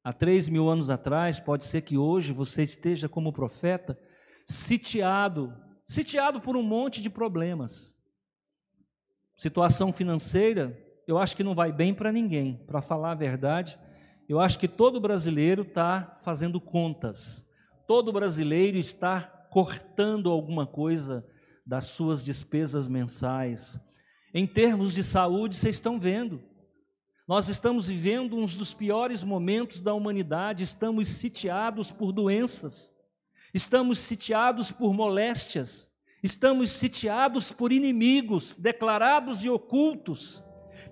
Há 0.04 0.12
três 0.12 0.48
mil 0.48 0.68
anos 0.68 0.90
atrás, 0.90 1.40
pode 1.40 1.64
ser 1.64 1.80
que 1.80 1.98
hoje 1.98 2.32
você 2.32 2.62
esteja 2.62 3.08
como 3.08 3.32
profeta, 3.32 3.98
sitiado, 4.46 5.52
sitiado 5.86 6.40
por 6.40 6.56
um 6.56 6.62
monte 6.62 7.02
de 7.02 7.10
problemas 7.10 7.94
situação 9.36 9.92
financeira, 9.92 10.78
eu 11.06 11.18
acho 11.18 11.36
que 11.36 11.44
não 11.44 11.54
vai 11.54 11.72
bem 11.72 11.92
para 11.92 12.12
ninguém, 12.12 12.62
para 12.66 12.80
falar 12.80 13.12
a 13.12 13.16
verdade. 13.16 13.78
Eu 14.28 14.40
acho 14.40 14.58
que 14.58 14.68
todo 14.68 15.00
brasileiro 15.00 15.62
está 15.62 16.14
fazendo 16.18 16.60
contas, 16.60 17.46
todo 17.86 18.12
brasileiro 18.12 18.78
está 18.78 19.20
cortando 19.50 20.30
alguma 20.30 20.66
coisa 20.66 21.26
das 21.66 21.86
suas 21.86 22.24
despesas 22.24 22.88
mensais. 22.88 23.78
Em 24.32 24.46
termos 24.46 24.94
de 24.94 25.04
saúde, 25.04 25.56
vocês 25.56 25.76
estão 25.76 25.98
vendo. 25.98 26.42
Nós 27.26 27.48
estamos 27.48 27.88
vivendo 27.88 28.36
um 28.36 28.46
dos 28.46 28.74
piores 28.74 29.24
momentos 29.24 29.80
da 29.80 29.94
humanidade, 29.94 30.62
estamos 30.62 31.08
sitiados 31.08 31.90
por 31.90 32.12
doenças, 32.12 32.94
estamos 33.52 33.98
sitiados 33.98 34.70
por 34.70 34.92
moléstias, 34.92 35.94
Estamos 36.24 36.70
sitiados 36.70 37.52
por 37.52 37.70
inimigos 37.70 38.54
declarados 38.54 39.44
e 39.44 39.50
ocultos, 39.50 40.42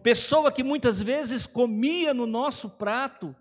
pessoa 0.02 0.52
que 0.52 0.62
muitas 0.62 1.00
vezes 1.00 1.46
comia 1.46 2.12
no 2.12 2.26
nosso 2.26 2.68
prato, 2.68 3.34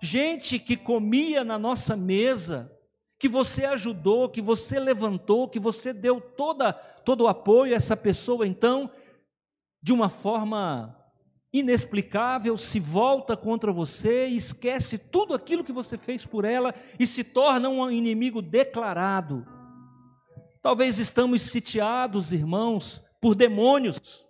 gente 0.00 0.58
que 0.58 0.74
comia 0.74 1.44
na 1.44 1.58
nossa 1.58 1.94
mesa, 1.98 2.74
que 3.18 3.28
você 3.28 3.66
ajudou, 3.66 4.30
que 4.30 4.40
você 4.40 4.80
levantou, 4.80 5.46
que 5.46 5.58
você 5.58 5.92
deu 5.92 6.18
toda, 6.18 6.72
todo 6.72 7.24
o 7.24 7.28
apoio 7.28 7.74
a 7.74 7.76
essa 7.76 7.94
pessoa, 7.94 8.46
então, 8.46 8.90
de 9.82 9.92
uma 9.92 10.08
forma 10.08 10.96
inexplicável, 11.54 12.58
se 12.58 12.80
volta 12.80 13.36
contra 13.36 13.72
você, 13.72 14.26
esquece 14.26 14.98
tudo 14.98 15.32
aquilo 15.32 15.62
que 15.62 15.72
você 15.72 15.96
fez 15.96 16.26
por 16.26 16.44
ela 16.44 16.74
e 16.98 17.06
se 17.06 17.22
torna 17.22 17.68
um 17.68 17.88
inimigo 17.88 18.42
declarado. 18.42 19.46
Talvez 20.60 20.98
estamos 20.98 21.42
sitiados, 21.42 22.32
irmãos, 22.32 23.00
por 23.20 23.36
demônios. 23.36 24.26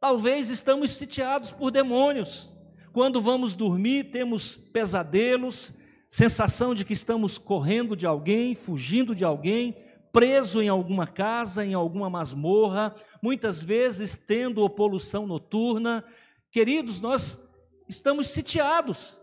Talvez 0.00 0.48
estamos 0.48 0.92
sitiados 0.92 1.52
por 1.52 1.70
demônios. 1.70 2.50
Quando 2.94 3.20
vamos 3.20 3.52
dormir, 3.52 4.10
temos 4.10 4.56
pesadelos, 4.56 5.74
sensação 6.08 6.74
de 6.74 6.82
que 6.82 6.94
estamos 6.94 7.36
correndo 7.36 7.94
de 7.94 8.06
alguém, 8.06 8.54
fugindo 8.54 9.14
de 9.14 9.24
alguém, 9.24 9.76
preso 10.12 10.60
em 10.60 10.68
alguma 10.68 11.06
casa, 11.06 11.64
em 11.64 11.74
alguma 11.74 12.10
masmorra, 12.10 12.94
muitas 13.22 13.62
vezes 13.62 14.16
tendo 14.16 14.68
poluição 14.68 15.26
noturna. 15.26 16.04
Queridos, 16.50 17.00
nós 17.00 17.48
estamos 17.88 18.28
sitiados. 18.28 19.20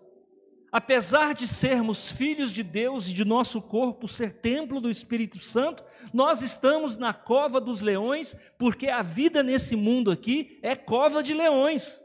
Apesar 0.72 1.34
de 1.34 1.48
sermos 1.48 2.12
filhos 2.12 2.52
de 2.52 2.62
Deus 2.62 3.08
e 3.08 3.14
de 3.14 3.24
nosso 3.24 3.62
corpo 3.62 4.08
ser 4.08 4.34
templo 4.34 4.82
do 4.82 4.92
Espírito 4.92 5.40
Santo, 5.40 5.84
nós 6.14 6.42
estamos 6.42 6.98
na 6.98 7.14
cova 7.14 7.62
dos 7.62 7.82
leões, 7.82 8.36
porque 8.58 8.90
a 8.90 9.02
vida 9.02 9.42
nesse 9.42 9.76
mundo 9.76 10.12
aqui 10.12 10.60
é 10.62 10.76
cova 10.76 11.24
de 11.24 11.34
leões. 11.34 12.00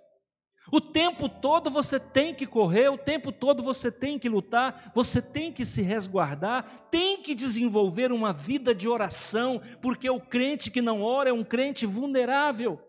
O 0.71 0.81
tempo 0.81 1.28
todo 1.28 1.71
você 1.71 1.99
tem 1.99 2.35
que 2.35 2.47
correr, 2.47 2.88
o 2.88 2.97
tempo 2.97 3.33
todo 3.33 3.62
você 3.62 3.90
tem 3.90 4.19
que 4.19 4.28
lutar, 4.28 4.92
você 4.95 5.21
tem 5.21 5.52
que 5.52 5.64
se 5.64 5.83
resguardar, 5.83 6.88
tem 6.90 7.21
que 7.21 7.35
desenvolver 7.35 8.12
uma 8.12 8.33
vida 8.33 8.75
de 8.75 8.88
oração, 8.88 9.61
porque 9.81 10.09
o 10.09 10.21
crente 10.21 10.71
que 10.71 10.81
não 10.81 11.02
ora 11.02 11.31
é 11.31 11.33
um 11.33 11.45
crente 11.45 11.85
vulnerável. 11.85 12.81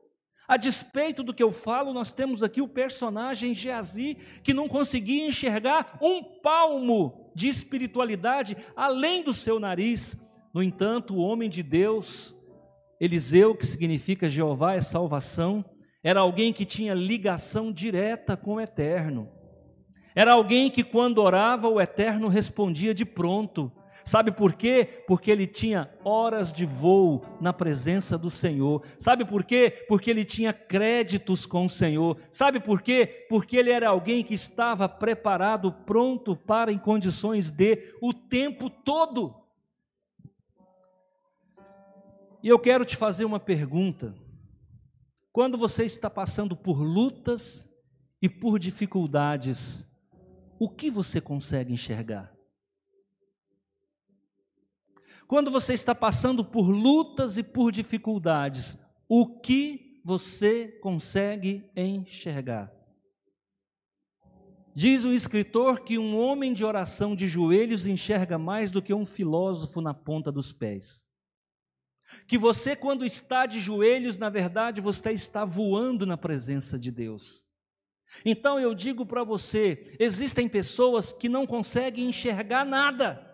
A 0.47 0.57
despeito 0.57 1.23
do 1.23 1.33
que 1.33 1.41
eu 1.41 1.51
falo, 1.51 1.93
nós 1.93 2.11
temos 2.11 2.43
aqui 2.43 2.61
o 2.61 2.67
personagem 2.67 3.55
Geazi, 3.55 4.17
que 4.43 4.53
não 4.53 4.67
conseguia 4.67 5.27
enxergar 5.27 5.97
um 6.01 6.21
palmo 6.23 7.31
de 7.33 7.47
espiritualidade 7.47 8.55
além 8.75 9.23
do 9.23 9.33
seu 9.33 9.59
nariz. 9.59 10.15
No 10.53 10.61
entanto, 10.61 11.15
o 11.15 11.21
homem 11.21 11.49
de 11.49 11.63
Deus, 11.63 12.35
Eliseu, 12.99 13.55
que 13.55 13.65
significa 13.65 14.29
Jeová 14.29 14.73
é 14.75 14.81
salvação, 14.81 15.65
era 16.03 16.19
alguém 16.19 16.51
que 16.51 16.65
tinha 16.65 16.93
ligação 16.93 17.71
direta 17.71 18.35
com 18.35 18.55
o 18.55 18.61
eterno. 18.61 19.29
Era 20.13 20.33
alguém 20.33 20.69
que, 20.69 20.83
quando 20.83 21.19
orava, 21.19 21.67
o 21.69 21.79
eterno 21.79 22.27
respondia 22.27 22.93
de 22.93 23.05
pronto. 23.05 23.71
Sabe 24.03 24.31
por 24.31 24.53
quê? 24.53 25.03
Porque 25.07 25.31
ele 25.31 25.47
tinha 25.47 25.89
horas 26.03 26.51
de 26.51 26.65
voo 26.65 27.23
na 27.39 27.53
presença 27.53 28.17
do 28.17 28.29
Senhor. 28.29 28.83
Sabe 28.99 29.23
por 29.23 29.45
quê? 29.45 29.85
Porque 29.87 30.09
ele 30.11 30.25
tinha 30.25 30.51
créditos 30.51 31.45
com 31.45 31.65
o 31.65 31.69
Senhor. 31.69 32.17
Sabe 32.29 32.59
por 32.59 32.81
quê? 32.81 33.25
Porque 33.29 33.55
ele 33.55 33.71
era 33.71 33.89
alguém 33.89 34.23
que 34.23 34.33
estava 34.33 34.89
preparado, 34.89 35.71
pronto 35.71 36.35
para, 36.35 36.71
em 36.71 36.77
condições 36.77 37.49
de, 37.49 37.95
o 38.01 38.13
tempo 38.13 38.69
todo. 38.69 39.35
E 42.43 42.49
eu 42.49 42.59
quero 42.59 42.83
te 42.83 42.97
fazer 42.97 43.23
uma 43.23 43.39
pergunta. 43.39 44.13
Quando 45.33 45.57
você 45.57 45.83
está 45.83 46.11
passando 46.11 46.55
por 46.55 46.79
lutas 46.79 47.67
e 48.21 48.29
por 48.29 48.59
dificuldades, 48.59 49.83
o 50.59 50.69
que 50.69 50.91
você 50.91 51.19
consegue 51.19 51.73
enxergar? 51.73 52.31
Quando 55.27 55.49
você 55.49 55.73
está 55.73 55.95
passando 55.95 56.45
por 56.45 56.69
lutas 56.69 57.39
e 57.39 57.41
por 57.41 57.71
dificuldades, 57.71 58.77
o 59.09 59.39
que 59.39 59.99
você 60.05 60.67
consegue 60.67 61.67
enxergar? 61.75 62.71
Diz 64.75 65.03
o 65.03 65.11
escritor 65.11 65.79
que 65.79 65.97
um 65.97 66.15
homem 66.15 66.53
de 66.53 66.63
oração 66.63 67.15
de 67.15 67.27
joelhos 67.27 67.87
enxerga 67.87 68.37
mais 68.37 68.69
do 68.69 68.83
que 68.83 68.93
um 68.93 69.05
filósofo 69.05 69.81
na 69.81 69.95
ponta 69.95 70.31
dos 70.31 70.53
pés. 70.53 71.03
Que 72.27 72.37
você, 72.37 72.75
quando 72.75 73.05
está 73.05 73.45
de 73.45 73.59
joelhos, 73.59 74.17
na 74.17 74.29
verdade, 74.29 74.81
você 74.81 75.11
está 75.11 75.45
voando 75.45 76.05
na 76.05 76.17
presença 76.17 76.77
de 76.79 76.91
Deus. 76.91 77.43
Então 78.25 78.59
eu 78.59 78.73
digo 78.73 79.05
para 79.05 79.23
você: 79.23 79.95
existem 79.99 80.47
pessoas 80.47 81.11
que 81.11 81.27
não 81.27 81.45
conseguem 81.45 82.09
enxergar 82.09 82.65
nada 82.65 83.33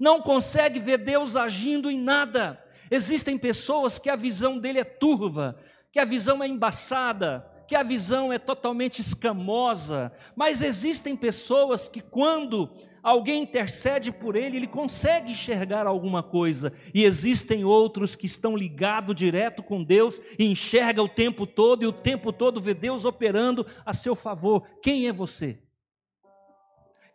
não 0.00 0.22
consegue 0.22 0.80
ver 0.80 0.96
Deus 0.96 1.36
agindo 1.36 1.90
em 1.90 2.00
nada. 2.00 2.58
Existem 2.90 3.36
pessoas 3.36 3.98
que 3.98 4.08
a 4.08 4.16
visão 4.16 4.58
dele 4.58 4.80
é 4.80 4.84
turva, 4.84 5.60
que 5.92 6.00
a 6.00 6.06
visão 6.06 6.42
é 6.42 6.48
embaçada, 6.48 7.46
que 7.68 7.76
a 7.76 7.82
visão 7.82 8.32
é 8.32 8.38
totalmente 8.38 9.00
escamosa, 9.00 10.10
mas 10.34 10.62
existem 10.62 11.14
pessoas 11.14 11.86
que 11.86 12.00
quando 12.00 12.70
alguém 13.02 13.42
intercede 13.42 14.12
por 14.12 14.36
ele, 14.36 14.56
ele 14.56 14.66
consegue 14.66 15.32
enxergar 15.32 15.86
alguma 15.86 16.22
coisa, 16.22 16.72
e 16.94 17.04
existem 17.04 17.64
outros 17.64 18.14
que 18.16 18.26
estão 18.26 18.56
ligados 18.56 19.14
direto 19.14 19.62
com 19.62 19.82
Deus 19.82 20.20
e 20.38 20.44
enxerga 20.44 21.02
o 21.02 21.08
tempo 21.08 21.46
todo 21.46 21.82
e 21.82 21.86
o 21.86 21.92
tempo 21.92 22.32
todo 22.32 22.60
vê 22.60 22.74
Deus 22.74 23.04
operando 23.04 23.66
a 23.84 23.92
seu 23.92 24.14
favor. 24.14 24.66
Quem 24.82 25.08
é 25.08 25.12
você? 25.12 25.58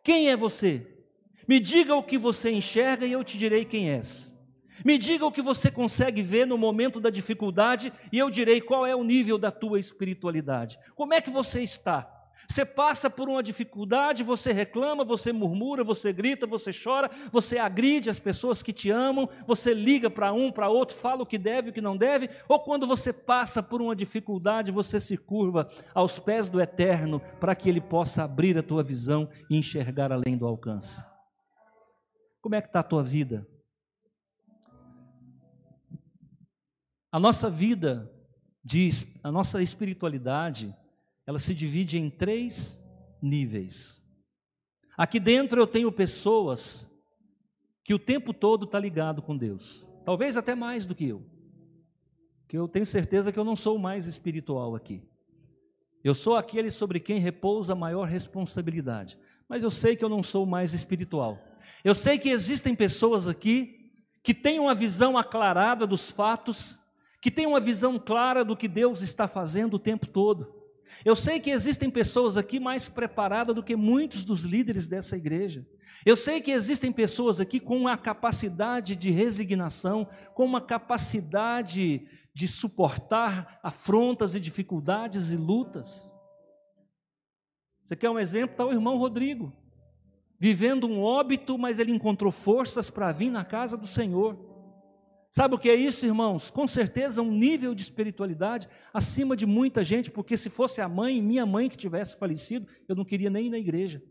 Quem 0.03 0.29
é 0.29 0.35
você? 0.35 0.85
Me 1.47 1.59
diga 1.59 1.95
o 1.95 2.03
que 2.03 2.17
você 2.17 2.51
enxerga 2.51 3.05
e 3.05 3.11
eu 3.11 3.23
te 3.23 3.37
direi 3.37 3.65
quem 3.65 3.89
és. 3.89 4.35
Me 4.83 4.97
diga 4.97 5.25
o 5.25 5.31
que 5.31 5.41
você 5.41 5.71
consegue 5.71 6.21
ver 6.21 6.45
no 6.45 6.57
momento 6.57 6.99
da 6.99 7.09
dificuldade 7.09 7.93
e 8.11 8.17
eu 8.17 8.29
direi 8.29 8.59
qual 8.59 8.85
é 8.85 8.95
o 8.95 9.03
nível 9.03 9.37
da 9.37 9.51
tua 9.51 9.79
espiritualidade. 9.79 10.77
Como 10.95 11.13
é 11.13 11.21
que 11.21 11.29
você 11.29 11.61
está? 11.61 12.14
Você 12.47 12.65
passa 12.65 13.09
por 13.09 13.27
uma 13.29 13.41
dificuldade, 13.41 14.23
você 14.23 14.51
reclama, 14.51 15.03
você 15.03 15.31
murmura, 15.31 15.83
você 15.83 16.13
grita, 16.13 16.45
você 16.45 16.71
chora, 16.71 17.09
você 17.31 17.57
agride 17.57 18.09
as 18.09 18.19
pessoas 18.19 18.61
que 18.61 18.73
te 18.73 18.89
amam, 18.89 19.27
você 19.45 19.73
liga 19.73 20.09
para 20.09 20.31
um, 20.31 20.51
para 20.51 20.69
outro, 20.69 20.95
fala 20.95 21.23
o 21.23 21.25
que 21.25 21.37
deve, 21.37 21.69
o 21.69 21.73
que 21.73 21.81
não 21.81 21.97
deve, 21.97 22.29
ou 22.47 22.59
quando 22.59 22.85
você 22.85 23.11
passa 23.11 23.63
por 23.63 23.81
uma 23.81 23.95
dificuldade, 23.95 24.71
você 24.71 24.99
se 24.99 25.17
curva 25.17 25.67
aos 25.93 26.19
pés 26.19 26.47
do 26.47 26.61
Eterno 26.61 27.19
para 27.39 27.55
que 27.55 27.67
Ele 27.69 27.81
possa 27.81 28.23
abrir 28.23 28.57
a 28.57 28.63
tua 28.63 28.83
visão 28.83 29.29
e 29.49 29.57
enxergar 29.57 30.11
além 30.11 30.37
do 30.37 30.45
alcance. 30.45 31.03
Como 32.41 32.53
é 32.53 32.61
que 32.61 32.67
está 32.67 32.81
a 32.81 32.83
tua 32.83 33.03
vida? 33.03 33.47
A 37.11 37.19
nossa 37.19 37.49
vida, 37.49 38.11
diz, 38.63 39.19
a 39.23 39.31
nossa 39.31 39.61
espiritualidade, 39.61 40.75
ela 41.25 41.39
se 41.39 41.53
divide 41.53 41.97
em 41.97 42.09
três 42.09 42.83
níveis. 43.21 44.01
Aqui 44.97 45.19
dentro 45.19 45.59
eu 45.59 45.67
tenho 45.67 45.91
pessoas 45.91 46.87
que 47.83 47.93
o 47.93 47.99
tempo 47.99 48.33
todo 48.33 48.65
está 48.65 48.79
ligado 48.79 49.21
com 49.21 49.35
Deus, 49.35 49.85
talvez 50.05 50.37
até 50.37 50.55
mais 50.55 50.85
do 50.85 50.95
que 50.95 51.07
eu, 51.07 51.23
que 52.47 52.57
eu 52.57 52.67
tenho 52.67 52.85
certeza 52.85 53.31
que 53.31 53.39
eu 53.39 53.43
não 53.43 53.55
sou 53.55 53.77
mais 53.77 54.07
espiritual 54.07 54.75
aqui. 54.75 55.03
Eu 56.03 56.13
sou 56.13 56.35
aquele 56.35 56.69
sobre 56.69 56.99
quem 56.99 57.19
repousa 57.19 57.73
a 57.73 57.75
maior 57.75 58.07
responsabilidade, 58.07 59.17
mas 59.49 59.63
eu 59.63 59.71
sei 59.71 59.95
que 59.95 60.05
eu 60.05 60.09
não 60.09 60.21
sou 60.21 60.45
mais 60.45 60.73
espiritual. 60.73 61.39
Eu 61.83 61.95
sei 61.95 62.19
que 62.19 62.29
existem 62.29 62.75
pessoas 62.75 63.27
aqui 63.27 63.91
que 64.21 64.33
têm 64.33 64.59
uma 64.59 64.75
visão 64.75 65.17
aclarada 65.17 65.85
dos 65.85 66.11
fatos, 66.11 66.79
que 67.21 67.31
têm 67.31 67.47
uma 67.47 67.59
visão 67.59 67.97
clara 67.99 68.45
do 68.45 68.55
que 68.55 68.67
Deus 68.67 69.01
está 69.01 69.27
fazendo 69.27 69.75
o 69.75 69.79
tempo 69.79 70.07
todo. 70.07 70.64
Eu 71.03 71.15
sei 71.15 71.39
que 71.39 71.49
existem 71.49 71.89
pessoas 71.89 72.37
aqui 72.37 72.59
mais 72.59 72.87
preparadas 72.87 73.55
do 73.55 73.63
que 73.63 73.75
muitos 73.75 74.23
dos 74.23 74.41
líderes 74.41 74.87
dessa 74.87 75.17
igreja. 75.17 75.65
Eu 76.05 76.15
sei 76.15 76.41
que 76.41 76.51
existem 76.51 76.91
pessoas 76.91 77.39
aqui 77.39 77.59
com 77.59 77.77
uma 77.77 77.97
capacidade 77.97 78.95
de 78.95 79.11
resignação, 79.11 80.07
com 80.33 80.45
uma 80.45 80.61
capacidade 80.61 82.07
de 82.33 82.47
suportar 82.47 83.59
afrontas 83.63 84.35
e 84.35 84.39
dificuldades 84.39 85.31
e 85.31 85.37
lutas. 85.37 86.09
Você 87.83 87.95
quer 87.95 88.09
um 88.09 88.19
exemplo? 88.19 88.51
Está 88.51 88.65
o 88.65 88.73
irmão 88.73 88.97
Rodrigo 88.97 89.53
vivendo 90.37 90.87
um 90.87 91.01
óbito, 91.01 91.57
mas 91.57 91.79
ele 91.79 91.91
encontrou 91.91 92.31
forças 92.31 92.89
para 92.89 93.11
vir 93.11 93.31
na 93.31 93.43
casa 93.45 93.77
do 93.77 93.87
Senhor. 93.87 94.54
Sabe 95.35 95.53
o 95.53 95.59
que 95.59 95.69
é 95.69 95.75
isso, 95.75 96.05
irmãos? 96.05 96.49
Com 96.49 96.65
certeza 96.65 97.21
um 97.21 97.29
nível 97.29 97.75
de 97.75 97.81
espiritualidade 97.81 98.69
acima 98.93 99.35
de 99.35 99.45
muita 99.45 99.83
gente, 99.83 100.09
porque 100.09 100.37
se 100.37 100.49
fosse 100.49 100.79
a 100.79 100.87
mãe, 100.87 101.21
minha 101.21 101.45
mãe 101.45 101.67
que 101.67 101.75
tivesse 101.75 102.17
falecido, 102.17 102.65
eu 102.87 102.95
não 102.95 103.03
queria 103.03 103.29
nem 103.29 103.47
ir 103.47 103.49
na 103.49 103.57
igreja. 103.57 104.01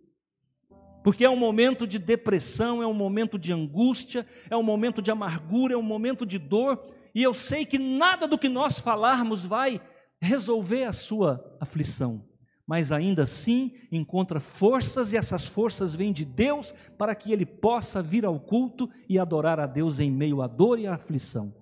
Porque 1.02 1.24
é 1.24 1.30
um 1.30 1.36
momento 1.36 1.86
de 1.86 1.98
depressão, 1.98 2.82
é 2.82 2.86
um 2.86 2.92
momento 2.92 3.38
de 3.38 3.54
angústia, 3.54 4.26
é 4.50 4.54
um 4.54 4.62
momento 4.62 5.00
de 5.00 5.10
amargura, 5.10 5.72
é 5.72 5.78
um 5.78 5.82
momento 5.82 6.26
de 6.26 6.38
dor, 6.38 6.84
e 7.14 7.22
eu 7.22 7.32
sei 7.32 7.64
que 7.64 7.78
nada 7.78 8.28
do 8.28 8.36
que 8.36 8.50
nós 8.50 8.78
falarmos 8.78 9.46
vai 9.46 9.80
resolver 10.20 10.84
a 10.84 10.92
sua 10.92 11.56
aflição 11.58 12.22
mas 12.66 12.90
ainda 12.90 13.24
assim 13.24 13.74
encontra 13.92 14.40
forças 14.40 15.12
e 15.12 15.16
essas 15.16 15.46
forças 15.46 15.94
vêm 15.94 16.12
de 16.12 16.24
Deus 16.24 16.72
para 16.96 17.14
que 17.14 17.32
ele 17.32 17.44
possa 17.44 18.02
vir 18.02 18.24
ao 18.24 18.40
culto 18.40 18.90
e 19.08 19.18
adorar 19.18 19.60
a 19.60 19.66
Deus 19.66 20.00
em 20.00 20.10
meio 20.10 20.40
à 20.40 20.46
dor 20.46 20.78
e 20.78 20.86
à 20.86 20.94
aflição. 20.94 21.54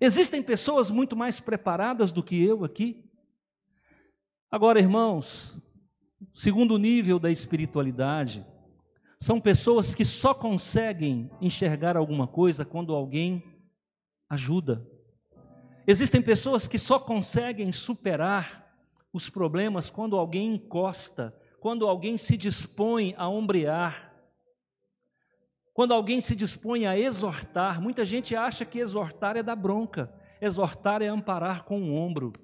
Existem 0.00 0.42
pessoas 0.42 0.90
muito 0.90 1.14
mais 1.16 1.38
preparadas 1.40 2.12
do 2.12 2.22
que 2.22 2.42
eu 2.42 2.64
aqui. 2.64 3.04
Agora, 4.50 4.78
irmãos, 4.78 5.58
segundo 6.34 6.78
nível 6.78 7.18
da 7.18 7.30
espiritualidade, 7.30 8.46
são 9.18 9.40
pessoas 9.40 9.94
que 9.94 10.04
só 10.04 10.34
conseguem 10.34 11.30
enxergar 11.40 11.96
alguma 11.96 12.26
coisa 12.26 12.64
quando 12.64 12.94
alguém 12.94 13.42
ajuda. 14.28 14.86
Existem 15.86 16.20
pessoas 16.20 16.66
que 16.66 16.78
só 16.78 16.98
conseguem 16.98 17.70
superar 17.72 18.65
os 19.16 19.30
problemas 19.30 19.88
quando 19.88 20.14
alguém 20.14 20.56
encosta, 20.56 21.34
quando 21.58 21.86
alguém 21.86 22.18
se 22.18 22.36
dispõe 22.36 23.14
a 23.16 23.26
ombrear. 23.26 24.14
Quando 25.72 25.94
alguém 25.94 26.20
se 26.20 26.36
dispõe 26.36 26.86
a 26.86 26.98
exortar, 26.98 27.80
muita 27.80 28.04
gente 28.04 28.36
acha 28.36 28.66
que 28.66 28.78
exortar 28.78 29.34
é 29.34 29.42
dar 29.42 29.56
bronca, 29.56 30.12
exortar 30.38 31.00
é 31.00 31.08
amparar 31.08 31.64
com 31.64 31.80
o 31.80 31.94
ombro. 31.94 32.34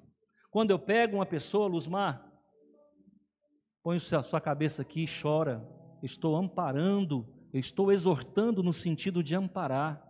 Quando 0.49 0.71
eu 0.71 0.79
pego 0.79 1.17
uma 1.17 1.27
pessoa, 1.27 1.67
Luzmar, 1.67 2.27
põe 3.83 3.97
a 3.97 4.23
sua 4.23 4.41
cabeça 4.41 4.81
aqui 4.81 5.03
e 5.03 5.21
chora, 5.21 5.63
estou 6.01 6.35
amparando, 6.35 7.31
estou 7.53 7.91
exortando 7.91 8.63
no 8.63 8.73
sentido 8.73 9.21
de 9.21 9.35
amparar. 9.35 10.03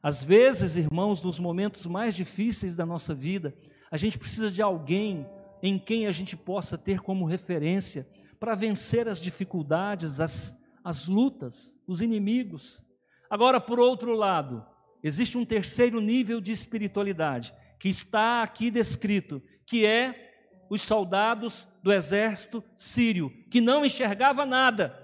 Às 0.00 0.22
vezes, 0.22 0.76
irmãos, 0.76 1.20
nos 1.20 1.40
momentos 1.40 1.84
mais 1.84 2.14
difíceis 2.14 2.76
da 2.76 2.86
nossa 2.86 3.12
vida, 3.12 3.56
a 3.90 3.96
gente 3.96 4.18
precisa 4.18 4.50
de 4.50 4.62
alguém 4.62 5.26
em 5.62 5.78
quem 5.78 6.06
a 6.06 6.12
gente 6.12 6.36
possa 6.36 6.76
ter 6.76 7.00
como 7.00 7.24
referência 7.24 8.06
para 8.38 8.54
vencer 8.54 9.08
as 9.08 9.20
dificuldades, 9.20 10.20
as 10.20 10.56
as 10.86 11.08
lutas, 11.08 11.76
os 11.84 12.00
inimigos. 12.00 12.80
Agora, 13.28 13.60
por 13.60 13.80
outro 13.80 14.14
lado, 14.14 14.64
existe 15.02 15.36
um 15.36 15.44
terceiro 15.44 16.00
nível 16.00 16.40
de 16.40 16.52
espiritualidade 16.52 17.52
que 17.76 17.88
está 17.88 18.44
aqui 18.44 18.70
descrito, 18.70 19.42
que 19.66 19.84
é 19.84 20.32
os 20.70 20.82
soldados 20.82 21.66
do 21.82 21.92
exército 21.92 22.62
sírio, 22.76 23.32
que 23.50 23.60
não 23.60 23.84
enxergava 23.84 24.46
nada, 24.46 24.96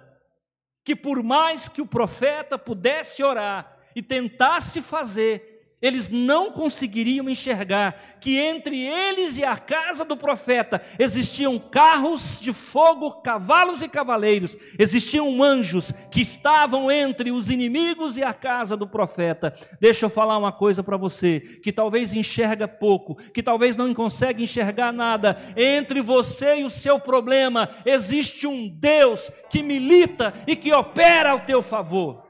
que 0.84 0.94
por 0.94 1.20
mais 1.20 1.68
que 1.68 1.82
o 1.82 1.86
profeta 1.86 2.56
pudesse 2.56 3.20
orar 3.24 3.76
e 3.96 4.00
tentasse 4.00 4.80
fazer, 4.80 5.51
eles 5.82 6.08
não 6.08 6.52
conseguiriam 6.52 7.28
enxergar 7.28 8.00
que 8.20 8.38
entre 8.38 8.78
eles 8.78 9.36
e 9.36 9.44
a 9.44 9.56
casa 9.56 10.04
do 10.04 10.16
profeta 10.16 10.80
existiam 10.98 11.58
carros 11.58 12.38
de 12.40 12.52
fogo, 12.52 13.20
cavalos 13.20 13.82
e 13.82 13.88
cavaleiros, 13.88 14.56
existiam 14.78 15.42
anjos 15.42 15.92
que 16.10 16.20
estavam 16.20 16.90
entre 16.90 17.32
os 17.32 17.50
inimigos 17.50 18.16
e 18.16 18.22
a 18.22 18.32
casa 18.32 18.76
do 18.76 18.86
profeta. 18.86 19.52
Deixa 19.80 20.06
eu 20.06 20.10
falar 20.10 20.38
uma 20.38 20.52
coisa 20.52 20.82
para 20.84 20.96
você, 20.96 21.40
que 21.40 21.72
talvez 21.72 22.14
enxerga 22.14 22.68
pouco, 22.68 23.16
que 23.32 23.42
talvez 23.42 23.76
não 23.76 23.92
consegue 23.92 24.44
enxergar 24.44 24.92
nada. 24.92 25.36
Entre 25.56 26.00
você 26.00 26.60
e 26.60 26.64
o 26.64 26.70
seu 26.70 27.00
problema 27.00 27.68
existe 27.84 28.46
um 28.46 28.68
Deus 28.68 29.30
que 29.50 29.62
milita 29.62 30.32
e 30.46 30.54
que 30.54 30.72
opera 30.72 31.30
ao 31.30 31.40
teu 31.40 31.60
favor. 31.60 32.21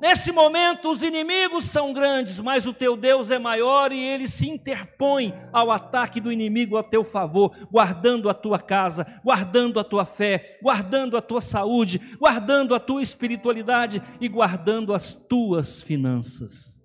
Nesse 0.00 0.30
momento, 0.30 0.90
os 0.90 1.02
inimigos 1.02 1.64
são 1.64 1.92
grandes, 1.92 2.38
mas 2.38 2.66
o 2.66 2.72
teu 2.72 2.96
Deus 2.96 3.32
é 3.32 3.38
maior 3.38 3.90
e 3.90 3.98
ele 3.98 4.28
se 4.28 4.48
interpõe 4.48 5.34
ao 5.52 5.72
ataque 5.72 6.20
do 6.20 6.30
inimigo 6.30 6.76
a 6.76 6.84
teu 6.84 7.02
favor, 7.02 7.52
guardando 7.70 8.30
a 8.30 8.34
tua 8.34 8.60
casa, 8.60 9.04
guardando 9.24 9.80
a 9.80 9.84
tua 9.84 10.04
fé, 10.04 10.58
guardando 10.62 11.16
a 11.16 11.22
tua 11.22 11.40
saúde, 11.40 12.00
guardando 12.16 12.76
a 12.76 12.80
tua 12.80 13.02
espiritualidade 13.02 14.00
e 14.20 14.28
guardando 14.28 14.94
as 14.94 15.14
tuas 15.14 15.82
finanças. 15.82 16.78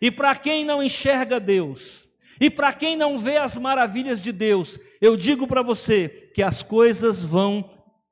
E 0.00 0.10
para 0.10 0.34
quem 0.34 0.64
não 0.64 0.82
enxerga 0.82 1.38
Deus, 1.38 2.08
e 2.40 2.50
para 2.50 2.72
quem 2.72 2.96
não 2.96 3.18
vê 3.18 3.36
as 3.36 3.56
maravilhas 3.56 4.22
de 4.22 4.32
Deus, 4.32 4.78
eu 5.00 5.16
digo 5.16 5.46
para 5.46 5.62
você 5.62 6.30
que 6.34 6.42
as 6.42 6.62
coisas 6.62 7.22
vão 7.22 7.70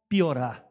piorar. 0.09 0.65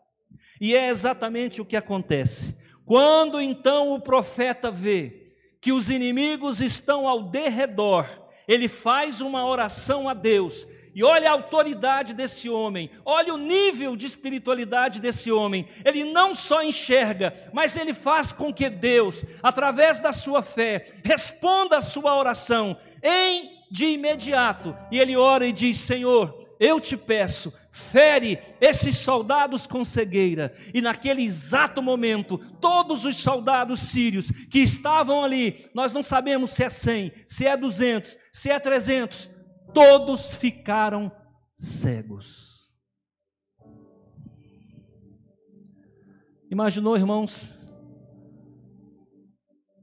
E 0.61 0.75
é 0.75 0.89
exatamente 0.89 1.59
o 1.59 1.65
que 1.65 1.75
acontece. 1.75 2.62
Quando 2.85 3.39
então 3.39 3.91
o 3.91 3.99
profeta 3.99 4.69
vê 4.69 5.31
que 5.61 5.71
os 5.71 5.89
inimigos 5.89 6.59
estão 6.59 7.07
ao 7.07 7.23
derredor, 7.23 8.05
ele 8.47 8.67
faz 8.67 9.21
uma 9.21 9.45
oração 9.45 10.09
a 10.09 10.13
Deus. 10.13 10.67
E 10.95 11.03
olha 11.03 11.29
a 11.29 11.33
autoridade 11.33 12.13
desse 12.13 12.47
homem, 12.49 12.89
olha 13.03 13.33
o 13.33 13.37
nível 13.37 13.95
de 13.95 14.05
espiritualidade 14.05 14.99
desse 14.99 15.31
homem. 15.31 15.67
Ele 15.83 16.03
não 16.03 16.35
só 16.35 16.61
enxerga, 16.61 17.33
mas 17.51 17.75
ele 17.75 17.93
faz 17.95 18.31
com 18.31 18.53
que 18.53 18.69
Deus, 18.69 19.25
através 19.41 19.99
da 19.99 20.11
sua 20.11 20.43
fé, 20.43 20.83
responda 21.03 21.77
a 21.77 21.81
sua 21.81 22.15
oração 22.15 22.77
em 23.01 23.63
de 23.71 23.87
imediato. 23.87 24.77
E 24.91 24.99
ele 24.99 25.17
ora 25.17 25.47
e 25.47 25.51
diz: 25.51 25.77
Senhor, 25.77 26.42
eu 26.63 26.79
te 26.79 26.95
peço, 26.95 27.53
fere 27.69 28.39
esses 28.61 28.97
soldados 28.97 29.67
com 29.67 29.83
cegueira. 29.83 30.55
E 30.73 30.79
naquele 30.79 31.21
exato 31.21 31.81
momento, 31.81 32.37
todos 32.61 33.03
os 33.03 33.17
soldados 33.17 33.81
sírios 33.81 34.31
que 34.31 34.59
estavam 34.59 35.21
ali, 35.21 35.69
nós 35.73 35.91
não 35.91 36.01
sabemos 36.01 36.51
se 36.51 36.63
é 36.63 36.69
100, 36.69 37.11
se 37.27 37.45
é 37.45 37.57
200, 37.57 38.17
se 38.31 38.49
é 38.49 38.57
300, 38.57 39.29
todos 39.73 40.33
ficaram 40.33 41.11
cegos. 41.57 42.71
Imaginou, 46.49 46.95
irmãos, 46.95 47.57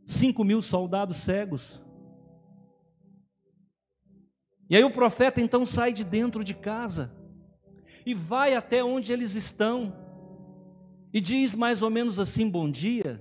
5 0.07 0.43
mil 0.45 0.63
soldados 0.63 1.19
cegos? 1.19 1.83
E 4.71 4.77
aí 4.77 4.85
o 4.85 4.93
profeta 4.93 5.41
então 5.41 5.67
sai 5.67 5.93
de 5.93 6.05
dentro 6.05 6.45
de 6.45 6.55
casa 6.55 7.13
e 8.07 8.15
vai 8.15 8.55
até 8.55 8.85
onde 8.85 9.13
eles 9.13 9.35
estão 9.35 9.93
e 11.13 11.21
diz 11.21 11.57
mais 11.57 11.83
ou 11.83 11.91
menos 11.91 12.21
assim: 12.21 12.49
Bom 12.49 12.71
dia, 12.71 13.21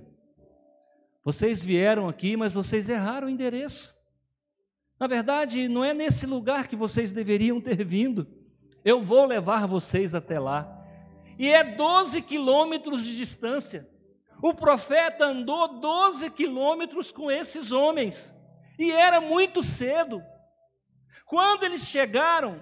vocês 1.24 1.64
vieram 1.64 2.08
aqui, 2.08 2.36
mas 2.36 2.54
vocês 2.54 2.88
erraram 2.88 3.26
o 3.26 3.30
endereço. 3.30 3.98
Na 4.98 5.08
verdade, 5.08 5.66
não 5.66 5.84
é 5.84 5.92
nesse 5.92 6.24
lugar 6.24 6.68
que 6.68 6.76
vocês 6.76 7.10
deveriam 7.10 7.60
ter 7.60 7.84
vindo. 7.84 8.28
Eu 8.84 9.02
vou 9.02 9.26
levar 9.26 9.66
vocês 9.66 10.14
até 10.14 10.38
lá. 10.38 10.76
E 11.36 11.48
é 11.48 11.64
12 11.64 12.22
quilômetros 12.22 13.04
de 13.04 13.16
distância. 13.16 13.88
O 14.40 14.54
profeta 14.54 15.26
andou 15.26 15.80
12 15.80 16.30
quilômetros 16.30 17.10
com 17.10 17.28
esses 17.28 17.72
homens. 17.72 18.32
E 18.78 18.92
era 18.92 19.20
muito 19.20 19.62
cedo. 19.62 20.22
Quando 21.30 21.62
eles 21.62 21.86
chegaram, 21.86 22.60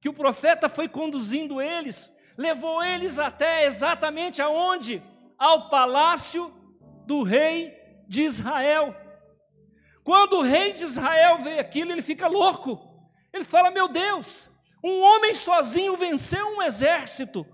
que 0.00 0.08
o 0.08 0.14
profeta 0.14 0.68
foi 0.68 0.88
conduzindo 0.88 1.60
eles, 1.60 2.14
levou 2.38 2.80
eles 2.80 3.18
até 3.18 3.66
exatamente 3.66 4.40
aonde? 4.40 5.02
Ao 5.36 5.68
palácio 5.68 6.48
do 7.04 7.24
rei 7.24 7.74
de 8.06 8.22
Israel. 8.22 8.94
Quando 10.04 10.34
o 10.34 10.42
rei 10.42 10.72
de 10.72 10.84
Israel 10.84 11.38
vê 11.38 11.58
aquilo, 11.58 11.90
ele 11.90 12.02
fica 12.02 12.28
louco. 12.28 12.78
Ele 13.32 13.42
fala: 13.44 13.68
Meu 13.72 13.88
Deus, 13.88 14.48
um 14.80 15.02
homem 15.02 15.34
sozinho 15.34 15.96
venceu 15.96 16.56
um 16.56 16.62
exército. 16.62 17.44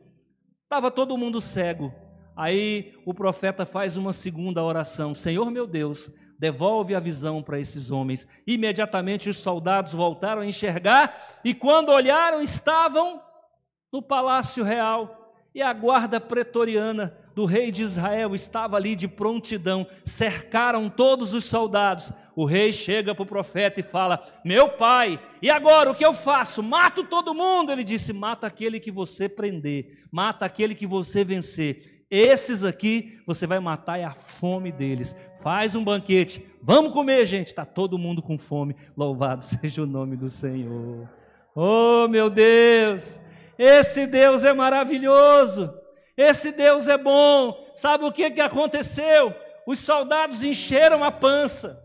Estava 0.64 0.90
todo 0.90 1.16
mundo 1.16 1.40
cego. 1.40 1.90
Aí 2.36 2.94
o 3.06 3.14
profeta 3.14 3.64
faz 3.64 3.96
uma 3.96 4.12
segunda 4.12 4.62
oração: 4.62 5.14
Senhor 5.14 5.50
meu 5.50 5.66
Deus, 5.66 6.10
devolve 6.40 6.94
a 6.94 7.00
visão 7.00 7.42
para 7.42 7.60
esses 7.60 7.90
homens. 7.90 8.26
Imediatamente 8.46 9.28
os 9.28 9.36
soldados 9.36 9.92
voltaram 9.92 10.40
a 10.40 10.46
enxergar 10.46 11.38
e, 11.44 11.52
quando 11.52 11.90
olharam, 11.90 12.40
estavam 12.40 13.20
no 13.92 14.00
palácio 14.00 14.64
real 14.64 15.34
e 15.54 15.60
a 15.60 15.70
guarda 15.70 16.18
pretoriana 16.18 17.14
do 17.34 17.44
rei 17.44 17.70
de 17.70 17.82
Israel 17.82 18.34
estava 18.34 18.76
ali 18.76 18.96
de 18.96 19.06
prontidão, 19.06 19.86
cercaram 20.02 20.88
todos 20.88 21.34
os 21.34 21.44
soldados. 21.44 22.10
O 22.34 22.46
rei 22.46 22.72
chega 22.72 23.14
para 23.14 23.22
o 23.22 23.26
profeta 23.26 23.80
e 23.80 23.82
fala: 23.82 24.18
Meu 24.42 24.70
pai, 24.70 25.20
e 25.42 25.50
agora 25.50 25.90
o 25.90 25.94
que 25.94 26.06
eu 26.06 26.14
faço? 26.14 26.62
Mato 26.62 27.04
todo 27.04 27.34
mundo. 27.34 27.70
Ele 27.70 27.84
disse: 27.84 28.14
Mata 28.14 28.46
aquele 28.46 28.80
que 28.80 28.90
você 28.90 29.28
prender, 29.28 30.06
mata 30.10 30.46
aquele 30.46 30.74
que 30.74 30.86
você 30.86 31.22
vencer. 31.22 31.99
Esses 32.10 32.64
aqui 32.64 33.22
você 33.24 33.46
vai 33.46 33.60
matar 33.60 33.98
é 33.98 34.04
a 34.04 34.10
fome 34.12 34.72
deles. 34.72 35.14
Faz 35.40 35.76
um 35.76 35.84
banquete. 35.84 36.44
Vamos 36.60 36.92
comer, 36.92 37.24
gente. 37.24 37.46
Está 37.46 37.64
todo 37.64 37.98
mundo 37.98 38.20
com 38.20 38.36
fome. 38.36 38.74
Louvado 38.96 39.44
seja 39.44 39.82
o 39.82 39.86
nome 39.86 40.16
do 40.16 40.28
Senhor. 40.28 41.08
Oh, 41.54 42.08
meu 42.08 42.28
Deus! 42.28 43.20
Esse 43.56 44.06
Deus 44.06 44.44
é 44.44 44.52
maravilhoso. 44.52 45.72
Esse 46.16 46.50
Deus 46.50 46.88
é 46.88 46.98
bom. 46.98 47.70
Sabe 47.74 48.04
o 48.04 48.12
que, 48.12 48.30
que 48.30 48.40
aconteceu? 48.40 49.34
Os 49.66 49.78
soldados 49.78 50.42
encheram 50.42 51.04
a 51.04 51.12
pança, 51.12 51.80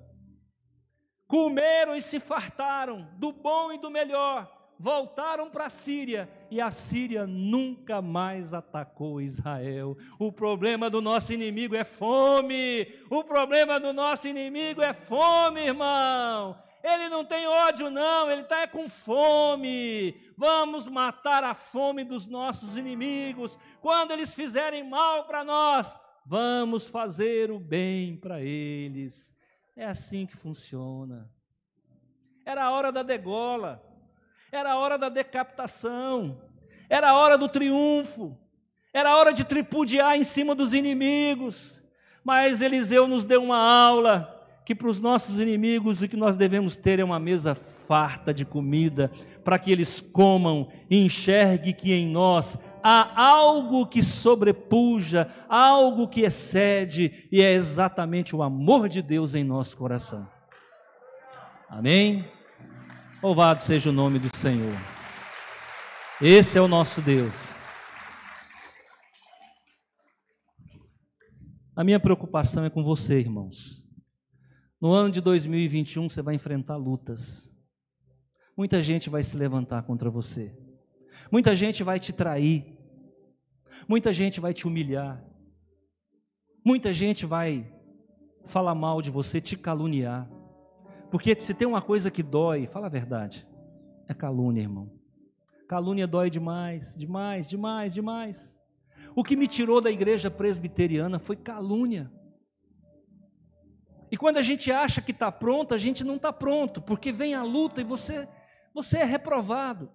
comeram 1.28 1.96
e 1.96 2.02
se 2.02 2.20
fartaram 2.20 3.08
do 3.18 3.32
bom 3.32 3.72
e 3.72 3.78
do 3.78 3.92
melhor 3.92 4.50
voltaram 4.80 5.50
para 5.50 5.66
a 5.66 5.70
Síria 5.70 6.30
e 6.52 6.60
a 6.60 6.70
Síria 6.72 7.26
nunca 7.26 8.02
mais 8.02 8.54
atacou 8.54 9.22
Israel. 9.22 9.98
O 10.20 10.32
problema 10.32 10.90
do 10.90 11.02
nosso 11.02 11.34
inimigo 11.34 11.76
é 11.76 11.84
fome. 11.84 12.88
O 13.10 13.24
problema 13.24 13.80
do 13.80 13.94
nosso 13.94 14.28
inimigo 14.28 14.82
é 14.82 14.94
fome, 14.94 15.62
irmão. 15.62 16.58
Ele 16.84 17.10
não 17.10 17.26
tem 17.26 17.48
ódio, 17.48 17.90
não, 17.90 18.30
ele 18.30 18.42
está 18.42 18.68
com 18.68 18.88
fome. 18.88 20.16
Vamos 20.38 20.88
matar 20.88 21.44
a 21.44 21.56
fome 21.56 22.04
dos 22.04 22.28
nossos 22.28 22.78
inimigos. 22.78 23.58
Quando 23.82 24.12
eles 24.12 24.36
fizerem 24.36 24.88
mal 24.88 25.26
para 25.26 25.44
nós, 25.44 26.00
vamos 26.26 26.88
fazer 26.88 27.50
o 27.50 27.60
bem 27.60 28.16
para 28.16 28.42
eles. 28.42 29.36
É 29.76 29.86
assim 29.86 30.26
que 30.26 30.38
funciona. 30.38 31.30
Era 32.46 32.66
a 32.66 32.72
hora 32.72 32.92
da 32.92 33.02
degola. 33.02 33.85
Era 34.52 34.74
a 34.74 34.78
hora 34.78 34.98
da 34.98 35.10
decapitação, 35.10 36.42
era 36.90 37.10
a 37.10 37.18
hora 37.18 37.38
do 37.38 37.50
triunfo, 37.50 38.38
Era 38.94 39.18
hora 39.18 39.34
de 39.34 39.44
tripudiar 39.44 40.16
em 40.16 40.24
cima 40.24 40.56
dos 40.56 40.74
inimigos. 40.74 41.84
Mas 42.24 42.62
Eliseu 42.62 43.06
nos 43.08 43.26
deu 43.26 43.44
uma 43.44 43.58
aula 43.58 44.36
que 44.66 44.74
para 44.74 44.88
os 44.88 45.02
nossos 45.02 45.38
inimigos 45.38 46.02
o 46.02 46.08
que 46.08 46.16
nós 46.16 46.38
devemos 46.38 46.76
ter 46.76 47.00
é 47.00 47.04
uma 47.04 47.20
mesa 47.20 47.54
farta 47.54 48.34
de 48.34 48.46
comida, 48.46 49.12
para 49.44 49.60
que 49.60 49.72
eles 49.72 50.02
comam 50.02 50.70
e 50.90 51.06
enxergue 51.06 51.74
que 51.74 51.94
em 51.94 52.10
nós 52.10 52.58
há 52.82 53.22
algo 53.22 53.86
que 53.86 54.02
sobrepuja, 54.02 55.30
algo 55.48 56.08
que 56.08 56.22
excede, 56.22 57.28
e 57.32 57.42
é 57.42 57.54
exatamente 57.54 58.36
o 58.36 58.42
amor 58.42 58.90
de 58.90 59.02
Deus 59.02 59.36
em 59.36 59.44
nosso 59.44 59.78
coração. 59.78 60.28
Amém? 61.70 62.26
Louvado 63.26 63.64
seja 63.64 63.90
o 63.90 63.92
nome 63.92 64.20
do 64.20 64.30
Senhor. 64.38 64.76
Esse 66.22 66.60
é 66.60 66.62
o 66.62 66.68
nosso 66.68 67.02
Deus. 67.02 67.34
A 71.76 71.84
minha 71.84 72.00
preocupação 72.00 72.66
é 72.66 72.70
com 72.70 72.84
você, 72.84 73.18
irmãos. 73.18 73.84
No 74.80 74.92
ano 74.92 75.12
de 75.12 75.22
2021 75.22 76.08
você 76.08 76.22
vai 76.22 76.36
enfrentar 76.36 76.76
lutas. 76.76 77.52
Muita 78.56 78.80
gente 78.80 79.10
vai 79.10 79.24
se 79.24 79.36
levantar 79.36 79.82
contra 79.82 80.08
você. 80.08 80.56
Muita 81.32 81.56
gente 81.56 81.84
vai 81.84 82.00
te 82.00 82.14
trair. 82.14 82.78
Muita 83.88 84.14
gente 84.14 84.40
vai 84.40 84.54
te 84.54 84.68
humilhar. 84.68 85.20
Muita 86.64 86.94
gente 86.94 87.26
vai 87.26 87.74
falar 88.46 88.76
mal 88.76 89.02
de 89.02 89.10
você, 89.10 89.42
te 89.42 89.58
caluniar. 89.58 90.30
Porque 91.16 91.34
se 91.40 91.54
tem 91.54 91.66
uma 91.66 91.82
coisa 91.82 92.12
que 92.12 92.22
dói, 92.22 92.68
fala 92.68 92.88
a 92.88 92.90
verdade, 92.90 93.48
é 94.06 94.14
calúnia, 94.14 94.64
irmão. 94.64 94.92
Calúnia 95.66 96.06
dói 96.06 96.30
demais, 96.30 96.94
demais, 96.94 97.48
demais, 97.48 97.94
demais. 97.94 98.60
O 99.16 99.24
que 99.24 99.38
me 99.38 99.48
tirou 99.48 99.80
da 99.80 99.90
igreja 99.90 100.30
presbiteriana 100.30 101.18
foi 101.18 101.38
calúnia. 101.38 102.12
E 104.12 104.18
quando 104.18 104.36
a 104.36 104.42
gente 104.42 104.70
acha 104.74 105.02
que 105.02 105.12
está 105.12 105.32
pronto, 105.32 105.74
a 105.74 105.78
gente 105.78 106.04
não 106.04 106.18
está 106.18 106.34
pronto, 106.34 106.82
porque 106.82 107.14
vem 107.14 107.34
a 107.34 107.44
luta 107.44 107.80
e 107.80 107.86
você, 107.86 108.28
você 108.74 108.98
é 108.98 109.06
reprovado. 109.06 109.90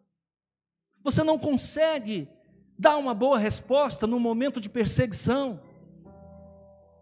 Você 1.05 1.23
não 1.23 1.39
consegue 1.39 2.31
dar 2.79 2.97
uma 2.97 3.13
boa 3.13 3.39
resposta 3.39 4.07
no 4.07 4.19
momento 4.19 4.59
de 4.59 4.71
perseguição. 4.71 5.61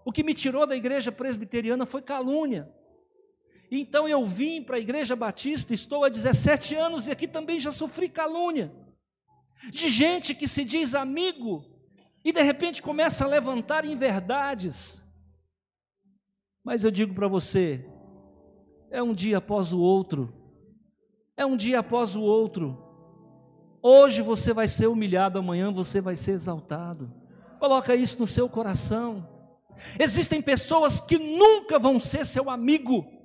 O 0.05 0.11
que 0.11 0.25
me 0.25 0.35
tirou 0.35 0.67
da 0.67 0.75
igreja 0.75 1.13
presbiteriana 1.13 1.87
foi 1.87 2.03
calúnia. 2.03 2.77
Então 3.71 4.09
eu 4.09 4.25
vim 4.25 4.63
para 4.63 4.77
a 4.77 4.81
igreja 4.81 5.15
batista, 5.15 5.75
estou 5.75 6.05
há 6.05 6.09
17 6.09 6.75
anos 6.75 7.07
e 7.07 7.11
aqui 7.11 7.29
também 7.29 7.61
já 7.61 7.71
sofri 7.71 8.09
calúnia. 8.09 8.73
De 9.71 9.89
gente 9.89 10.35
que 10.35 10.49
se 10.49 10.65
diz 10.65 10.95
amigo 10.95 11.65
e 12.25 12.33
de 12.33 12.43
repente 12.43 12.83
começa 12.83 13.25
a 13.25 13.29
levantar 13.29 13.85
inverdades. 13.85 15.05
Mas 16.65 16.85
eu 16.85 16.91
digo 16.91 17.15
para 17.15 17.29
você, 17.29 17.85
é 18.91 19.03
um 19.03 19.15
dia 19.15 19.39
após 19.39 19.73
o 19.73 19.81
outro, 19.81 20.33
é 21.37 21.45
um 21.45 21.57
dia 21.57 21.81
após 21.81 22.17
o 22.17 22.23
outro. 22.23 22.85
Hoje 23.83 24.23
você 24.23 24.53
vai 24.53 24.69
ser 24.69 24.87
humilhado, 24.87 25.39
amanhã 25.39 25.73
você 25.73 26.01
vai 26.01 26.17
ser 26.17 26.33
exaltado. 26.33 27.13
Coloca 27.59 27.95
isso 27.95 28.19
no 28.19 28.27
seu 28.27 28.49
coração. 28.49 29.29
Existem 29.99 30.43
pessoas 30.43 31.01
que 31.01 31.19
nunca 31.19 31.79
vão 31.79 32.01
ser 32.01 32.27
seu 32.27 32.51
amigo. 32.51 33.18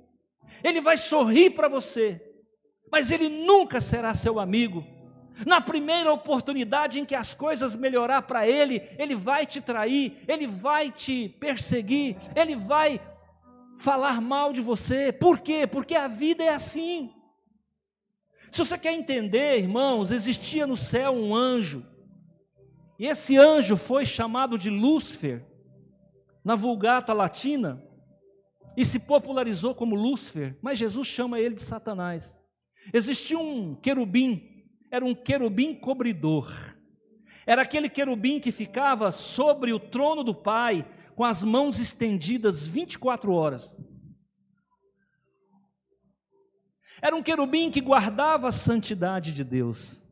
Ele 0.62 0.80
vai 0.80 0.96
sorrir 0.96 1.50
para 1.50 1.68
você, 1.68 2.20
mas 2.90 3.10
ele 3.10 3.28
nunca 3.28 3.80
será 3.80 4.14
seu 4.14 4.38
amigo. 4.38 4.84
Na 5.44 5.60
primeira 5.60 6.12
oportunidade 6.12 7.00
em 7.00 7.04
que 7.04 7.14
as 7.14 7.34
coisas 7.34 7.74
melhorar 7.74 8.22
para 8.22 8.46
ele, 8.46 8.82
ele 8.98 9.16
vai 9.16 9.44
te 9.44 9.60
trair, 9.60 10.22
ele 10.28 10.46
vai 10.46 10.90
te 10.90 11.28
perseguir, 11.40 12.16
ele 12.36 12.54
vai 12.54 13.00
falar 13.76 14.20
mal 14.20 14.52
de 14.52 14.60
você. 14.60 15.12
Por 15.12 15.40
quê? 15.40 15.66
Porque 15.66 15.94
a 15.96 16.06
vida 16.06 16.44
é 16.44 16.50
assim. 16.50 17.12
Se 18.52 18.58
você 18.58 18.78
quer 18.78 18.92
entender, 18.92 19.58
irmãos, 19.58 20.12
existia 20.12 20.66
no 20.66 20.76
céu 20.76 21.12
um 21.12 21.34
anjo, 21.34 21.84
e 22.96 23.06
esse 23.08 23.36
anjo 23.36 23.76
foi 23.76 24.06
chamado 24.06 24.56
de 24.56 24.70
Lúcifer, 24.70 25.44
na 26.44 26.54
Vulgata 26.54 27.12
Latina, 27.12 27.82
e 28.76 28.84
se 28.84 29.00
popularizou 29.00 29.74
como 29.74 29.94
Lúcifer, 29.94 30.56
mas 30.60 30.78
Jesus 30.78 31.06
chama 31.06 31.38
ele 31.38 31.54
de 31.54 31.62
Satanás. 31.62 32.36
Existia 32.92 33.38
um 33.38 33.74
querubim, 33.74 34.66
era 34.90 35.04
um 35.04 35.14
querubim 35.14 35.74
cobridor, 35.74 36.52
era 37.46 37.62
aquele 37.62 37.88
querubim 37.88 38.40
que 38.40 38.50
ficava 38.50 39.12
sobre 39.12 39.72
o 39.72 39.78
trono 39.78 40.24
do 40.24 40.34
Pai, 40.34 40.86
com 41.14 41.24
as 41.24 41.42
mãos 41.42 41.78
estendidas 41.78 42.66
24 42.66 43.32
horas. 43.32 43.76
Era 47.00 47.14
um 47.14 47.22
querubim 47.22 47.70
que 47.70 47.80
guardava 47.80 48.48
a 48.48 48.52
santidade 48.52 49.32
de 49.32 49.44
Deus. 49.44 50.02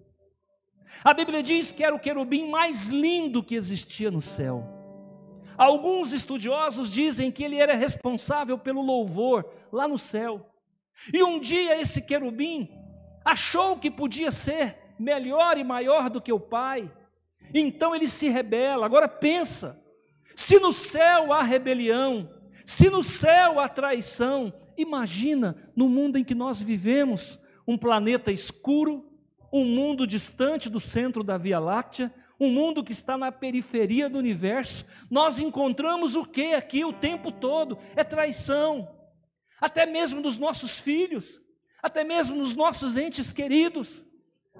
A 1.02 1.14
Bíblia 1.14 1.42
diz 1.42 1.72
que 1.72 1.82
era 1.82 1.94
o 1.94 2.00
querubim 2.00 2.50
mais 2.50 2.88
lindo 2.88 3.42
que 3.42 3.54
existia 3.54 4.10
no 4.10 4.20
céu. 4.20 4.81
Alguns 5.56 6.12
estudiosos 6.12 6.90
dizem 6.90 7.30
que 7.30 7.42
ele 7.42 7.56
era 7.56 7.74
responsável 7.74 8.58
pelo 8.58 8.82
louvor 8.82 9.48
lá 9.72 9.86
no 9.86 9.98
céu. 9.98 10.50
E 11.12 11.22
um 11.22 11.38
dia 11.38 11.80
esse 11.80 12.02
querubim 12.02 12.68
achou 13.24 13.76
que 13.76 13.90
podia 13.90 14.30
ser 14.30 14.76
melhor 14.98 15.58
e 15.58 15.64
maior 15.64 16.08
do 16.10 16.20
que 16.20 16.32
o 16.32 16.40
Pai. 16.40 16.90
Então 17.54 17.94
ele 17.94 18.08
se 18.08 18.28
rebela. 18.28 18.86
Agora 18.86 19.08
pensa, 19.08 19.82
se 20.34 20.58
no 20.58 20.72
céu 20.72 21.32
há 21.32 21.42
rebelião, 21.42 22.30
se 22.64 22.88
no 22.88 23.02
céu 23.02 23.60
há 23.60 23.68
traição, 23.68 24.52
imagina 24.76 25.56
no 25.74 25.88
mundo 25.88 26.16
em 26.16 26.24
que 26.24 26.34
nós 26.34 26.62
vivemos, 26.62 27.38
um 27.66 27.76
planeta 27.76 28.32
escuro, 28.32 29.04
um 29.52 29.64
mundo 29.64 30.06
distante 30.06 30.70
do 30.70 30.80
centro 30.80 31.22
da 31.22 31.36
Via 31.36 31.58
Láctea, 31.58 32.12
um 32.44 32.50
mundo 32.50 32.82
que 32.82 32.92
está 32.92 33.16
na 33.16 33.30
periferia 33.30 34.08
do 34.08 34.18
universo. 34.18 34.84
Nós 35.10 35.38
encontramos 35.38 36.16
o 36.16 36.24
que 36.24 36.54
aqui 36.54 36.84
o 36.84 36.92
tempo 36.92 37.30
todo? 37.30 37.78
É 37.94 38.02
traição, 38.02 38.88
até 39.60 39.86
mesmo 39.86 40.20
dos 40.20 40.36
nossos 40.38 40.78
filhos, 40.78 41.40
até 41.82 42.02
mesmo 42.02 42.36
nos 42.36 42.54
nossos 42.54 42.96
entes 42.96 43.32
queridos. 43.32 44.04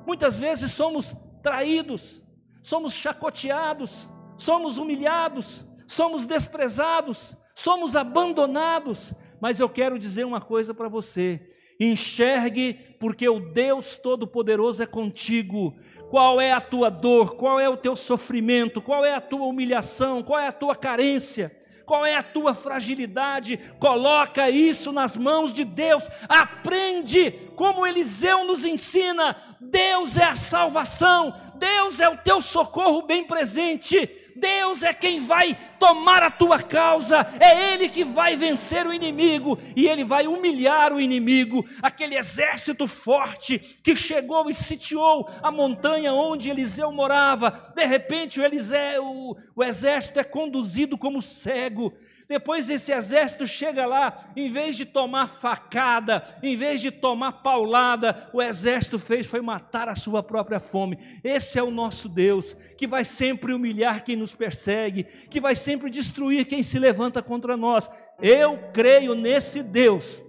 Muitas 0.07 0.39
vezes 0.39 0.73
somos 0.73 1.17
traídos, 1.43 2.23
somos 2.63 2.95
chacoteados, 2.95 4.09
somos 4.37 4.79
humilhados, 4.79 5.67
somos 5.87 6.25
desprezados, 6.25 7.37
somos 7.55 7.97
abandonados. 7.97 9.13
Mas 9.41 9.59
eu 9.59 9.69
quero 9.69 9.99
dizer 9.99 10.25
uma 10.25 10.41
coisa 10.41 10.73
para 10.73 10.89
você: 10.89 11.51
enxergue, 11.85 12.75
porque 12.99 13.29
o 13.29 13.41
Deus 13.41 13.97
Todo-Poderoso 13.97 14.83
é 14.83 14.87
contigo. 14.87 15.77
Qual 16.11 16.41
é 16.41 16.53
a 16.53 16.61
tua 16.61 16.91
dor? 16.91 17.35
Qual 17.37 17.59
é 17.59 17.69
o 17.69 17.77
teu 17.77 17.97
sofrimento? 17.97 18.83
Qual 18.83 19.05
é 19.05 19.15
a 19.15 19.21
tua 19.21 19.47
humilhação? 19.47 20.23
Qual 20.23 20.39
é 20.39 20.47
a 20.47 20.53
tua 20.53 20.77
carência? 20.77 21.51
Qual 21.85 22.07
é 22.07 22.15
a 22.15 22.23
tua 22.23 22.55
fragilidade? 22.55 23.59
Coloca 23.79 24.49
isso 24.49 24.93
nas 24.93 25.17
mãos 25.17 25.53
de 25.53 25.65
Deus. 25.65 26.09
Aprende 26.29 27.33
como 27.57 27.87
Eliseu 27.87 28.45
nos 28.45 28.65
ensina. 28.65 29.37
Deus 29.61 30.17
é 30.17 30.25
a 30.25 30.37
salvação. 30.37 31.35
Deus 31.57 32.01
é 32.01 32.09
o 32.09 32.17
teu 32.17 32.41
socorro 32.41 33.03
bem 33.03 33.25
presente. 33.25 34.22
Deus 34.37 34.83
é 34.83 34.93
quem 34.93 35.21
vai 35.21 35.57
tomar 35.79 36.23
a 36.23 36.31
tua 36.31 36.63
causa, 36.63 37.27
é 37.41 37.73
Ele 37.73 37.89
que 37.89 38.05
vai 38.05 38.37
vencer 38.37 38.87
o 38.87 38.93
inimigo 38.93 39.59
e 39.77 39.87
Ele 39.87 40.05
vai 40.05 40.27
humilhar 40.27 40.93
o 40.93 41.01
inimigo. 41.01 41.65
Aquele 41.83 42.17
exército 42.17 42.87
forte 42.87 43.59
que 43.83 43.97
chegou 43.97 44.49
e 44.49 44.55
sitiou 44.55 45.29
a 45.43 45.51
montanha 45.51 46.13
onde 46.13 46.51
Eliseu 46.51 46.93
morava, 46.93 47.73
de 47.75 47.85
repente 47.85 48.41
o, 48.41 48.45
Eliseu, 48.45 49.05
o, 49.05 49.37
o 49.55 49.65
exército 49.65 50.21
é 50.21 50.25
conduzido 50.25 50.97
como 50.97 51.23
cego, 51.23 51.93
depois 52.33 52.71
esse 52.71 52.91
exército 52.91 53.47
chega 53.47 53.85
lá, 53.85 54.33
em 54.35 54.51
vez 54.51 54.75
de 54.75 54.87
tomar 54.87 55.29
facada, 55.29 56.23
em 56.43 56.57
vez 56.57 56.81
de 56.81 56.91
tomar 56.91 57.43
paulada, 57.43 58.31
o 58.33 58.41
exército 58.41 58.99
fez 58.99 59.27
foi 59.27 59.43
matar 59.43 59.87
a 59.87 59.95
sua 59.95 60.23
própria 60.23 60.59
fome. 60.59 60.99
Esse 61.23 61.59
é 61.59 61.63
o 61.63 61.71
nosso 61.71 62.09
Deus, 62.09 62.55
que 62.79 62.87
vai 62.87 63.05
sempre 63.05 63.53
humilhar 63.53 64.03
quem 64.03 64.17
nos 64.17 64.35
persegue, 64.35 65.05
que 65.29 65.43
vai 65.43 65.55
sempre 65.55 65.91
destruir 65.91 66.47
quem 66.47 66.63
se 66.63 66.79
levanta 66.79 67.23
contra 67.23 67.55
nós. 67.55 67.91
Eu 68.19 68.59
creio 68.73 69.15
nesse 69.15 69.63
Deus. 69.63 70.25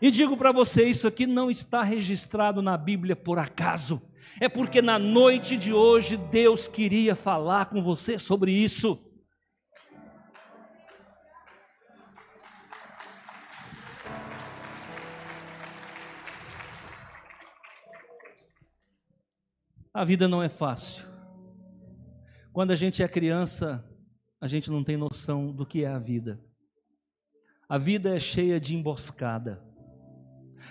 E 0.00 0.12
digo 0.12 0.36
para 0.36 0.52
você, 0.52 0.84
isso 0.84 1.08
aqui 1.08 1.26
não 1.26 1.50
está 1.50 1.82
registrado 1.82 2.62
na 2.62 2.76
Bíblia 2.76 3.16
por 3.16 3.36
acaso. 3.36 4.00
É 4.40 4.48
porque 4.48 4.80
na 4.80 4.96
noite 4.96 5.56
de 5.56 5.72
hoje 5.72 6.16
Deus 6.16 6.68
queria 6.68 7.16
falar 7.16 7.66
com 7.66 7.82
você 7.82 8.16
sobre 8.16 8.52
isso. 8.52 9.07
A 19.98 20.04
vida 20.04 20.28
não 20.28 20.40
é 20.40 20.48
fácil. 20.48 21.04
Quando 22.52 22.70
a 22.70 22.76
gente 22.76 23.02
é 23.02 23.08
criança, 23.08 23.84
a 24.40 24.46
gente 24.46 24.70
não 24.70 24.84
tem 24.84 24.96
noção 24.96 25.50
do 25.50 25.66
que 25.66 25.82
é 25.82 25.88
a 25.88 25.98
vida. 25.98 26.40
A 27.68 27.76
vida 27.78 28.14
é 28.14 28.20
cheia 28.20 28.60
de 28.60 28.76
emboscada. 28.76 29.60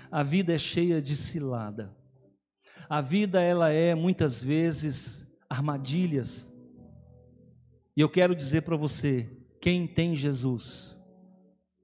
A 0.09 0.23
vida 0.23 0.53
é 0.53 0.57
cheia 0.57 1.01
de 1.01 1.13
cilada. 1.13 1.93
A 2.87 3.01
vida 3.01 3.41
ela 3.41 3.69
é 3.69 3.93
muitas 3.93 4.41
vezes 4.41 5.29
armadilhas. 5.49 6.49
E 7.97 7.99
eu 7.99 8.07
quero 8.07 8.33
dizer 8.33 8.61
para 8.61 8.77
você, 8.77 9.29
quem 9.59 9.85
tem 9.85 10.15
Jesus, 10.15 10.97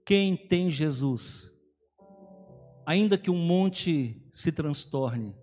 quem 0.05 0.37
tem 0.37 0.71
Jesus, 0.71 1.51
ainda 2.85 3.17
que 3.17 3.29
um 3.29 3.45
monte 3.45 4.29
se 4.31 4.49
transtorne, 4.49 5.35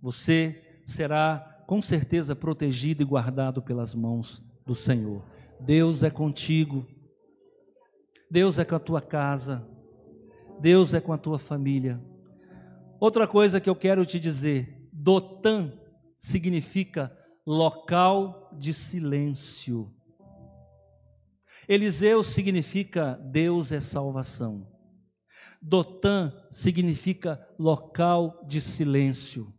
você 0.00 0.67
será 0.88 1.62
com 1.66 1.82
certeza 1.82 2.34
protegido 2.34 3.02
e 3.02 3.04
guardado 3.04 3.60
pelas 3.60 3.94
mãos 3.94 4.42
do 4.64 4.74
Senhor. 4.74 5.22
Deus 5.60 6.02
é 6.02 6.08
contigo. 6.08 6.86
Deus 8.30 8.58
é 8.58 8.64
com 8.64 8.74
a 8.74 8.78
tua 8.78 9.02
casa. 9.02 9.68
Deus 10.58 10.94
é 10.94 11.00
com 11.00 11.12
a 11.12 11.18
tua 11.18 11.38
família. 11.38 12.02
Outra 12.98 13.28
coisa 13.28 13.60
que 13.60 13.68
eu 13.68 13.76
quero 13.76 14.06
te 14.06 14.18
dizer: 14.18 14.88
Dotan 14.90 15.70
significa 16.16 17.14
local 17.46 18.50
de 18.58 18.72
silêncio. 18.72 19.94
Eliseu 21.68 22.22
significa 22.22 23.20
Deus 23.30 23.72
é 23.72 23.80
salvação. 23.80 24.66
Dotan 25.60 26.32
significa 26.50 27.46
local 27.58 28.42
de 28.48 28.58
silêncio. 28.58 29.52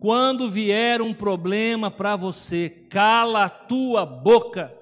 Quando 0.00 0.48
vier 0.48 1.02
um 1.02 1.12
problema 1.12 1.90
para 1.90 2.16
você, 2.16 2.70
cala 2.70 3.44
a 3.44 3.50
tua 3.50 4.06
boca. 4.06 4.74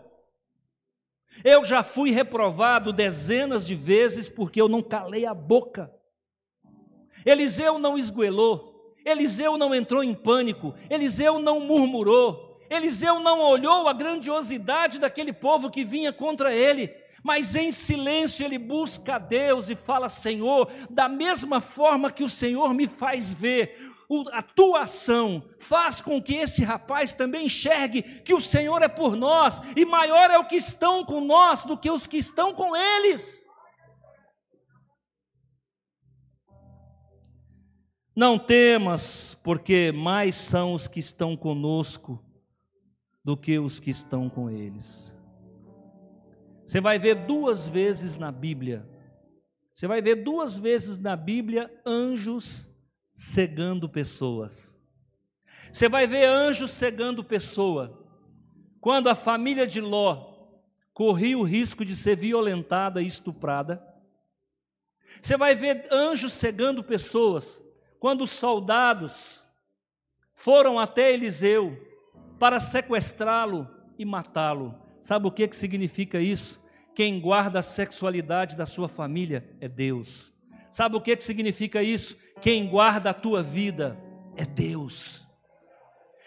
Eu 1.42 1.64
já 1.64 1.83
fui 1.83 2.12
reprovado 2.12 2.92
dezenas 2.92 3.66
de 3.66 3.74
vezes 3.74 4.28
porque 4.28 4.61
eu 4.61 4.68
não 4.68 4.81
calei 4.81 5.26
a 5.26 5.35
boca. 5.35 5.92
Eliseu 7.26 7.81
não 7.81 7.98
esguelou, 7.98 8.94
Eliseu 9.04 9.59
não 9.59 9.74
entrou 9.74 10.04
em 10.04 10.14
pânico, 10.14 10.72
Eliseu 10.88 11.40
não 11.40 11.59
murmurou, 11.59 12.64
Eliseu 12.70 13.18
não 13.18 13.40
olhou 13.40 13.88
a 13.88 13.92
grandiosidade 13.92 15.00
daquele 15.00 15.33
povo 15.33 15.68
que 15.68 15.83
vinha 15.83 16.12
contra 16.12 16.54
ele, 16.54 16.94
mas 17.24 17.57
em 17.57 17.72
silêncio 17.72 18.46
ele 18.46 18.57
busca 18.57 19.16
a 19.16 19.18
Deus 19.18 19.68
e 19.68 19.74
fala: 19.74 20.09
Senhor, 20.09 20.70
da 20.88 21.09
mesma 21.09 21.61
forma 21.61 22.09
que 22.09 22.22
o 22.22 22.28
Senhor 22.28 22.72
me 22.72 22.87
faz 22.87 23.33
ver, 23.33 23.97
a 24.32 24.40
tua 24.40 24.82
ação 24.82 25.42
faz 25.58 26.00
com 26.00 26.22
que 26.22 26.34
esse 26.34 26.64
rapaz 26.64 27.12
também 27.12 27.44
enxergue 27.44 28.02
que 28.02 28.32
o 28.32 28.40
Senhor 28.40 28.80
é 28.82 28.88
por 28.88 29.14
nós 29.14 29.60
e 29.76 29.84
maior 29.84 30.30
é 30.30 30.38
o 30.38 30.46
que 30.46 30.56
estão 30.56 31.04
com 31.04 31.20
nós 31.20 31.64
do 31.66 31.76
que 31.76 31.90
os 31.90 32.06
que 32.06 32.16
estão 32.16 32.54
com 32.54 32.74
eles. 32.74 33.44
Não 38.16 38.38
temas, 38.38 39.34
porque 39.44 39.92
mais 39.92 40.34
são 40.34 40.72
os 40.72 40.88
que 40.88 40.98
estão 40.98 41.36
conosco 41.36 42.24
do 43.22 43.36
que 43.36 43.58
os 43.58 43.78
que 43.78 43.90
estão 43.90 44.28
com 44.28 44.50
eles. 44.50 45.14
Você 46.66 46.80
vai 46.80 46.98
ver 46.98 47.26
duas 47.26 47.68
vezes 47.68 48.16
na 48.16 48.32
Bíblia, 48.32 48.88
você 49.72 49.86
vai 49.86 50.02
ver 50.02 50.16
duas 50.16 50.56
vezes 50.56 50.98
na 50.98 51.14
Bíblia 51.14 51.70
anjos 51.86 52.68
cegando 53.18 53.88
pessoas. 53.88 54.78
Você 55.72 55.88
vai 55.88 56.07
ver 56.07 56.24
anjos 56.24 56.70
cegando 56.70 57.24
pessoa. 57.24 58.07
Quando 58.81 59.09
a 59.09 59.14
família 59.16 59.66
de 59.66 59.81
Ló 59.81 60.37
corria 60.94 61.37
o 61.37 61.42
risco 61.42 61.85
de 61.85 61.96
ser 61.96 62.16
violentada 62.16 63.02
e 63.02 63.09
estuprada. 63.09 63.85
Você 65.20 65.37
vai 65.37 65.57
ver 65.57 65.88
anjos 65.90 66.33
cegando 66.33 66.85
pessoas. 66.85 67.61
Quando 67.98 68.22
os 68.22 68.31
soldados 68.31 69.44
foram 70.33 70.78
até 70.78 71.12
Eliseu 71.12 71.76
para 72.38 72.61
sequestrá-lo 72.61 73.68
e 73.98 74.04
matá-lo. 74.04 74.81
Sabe 75.00 75.26
o 75.26 75.33
que, 75.33 75.48
que 75.48 75.57
significa 75.57 76.20
isso? 76.20 76.64
Quem 76.94 77.20
guarda 77.20 77.59
a 77.59 77.62
sexualidade 77.62 78.57
da 78.57 78.64
sua 78.64 78.88
família 78.88 79.57
é 79.61 79.68
Deus. 79.68 80.38
Sabe 80.70 80.96
o 80.96 81.00
que, 81.00 81.16
que 81.16 81.24
significa 81.24 81.83
isso? 81.83 82.16
Quem 82.40 82.68
guarda 82.68 83.11
a 83.11 83.14
tua 83.14 83.42
vida 83.42 83.98
é 84.37 84.44
Deus. 84.44 85.26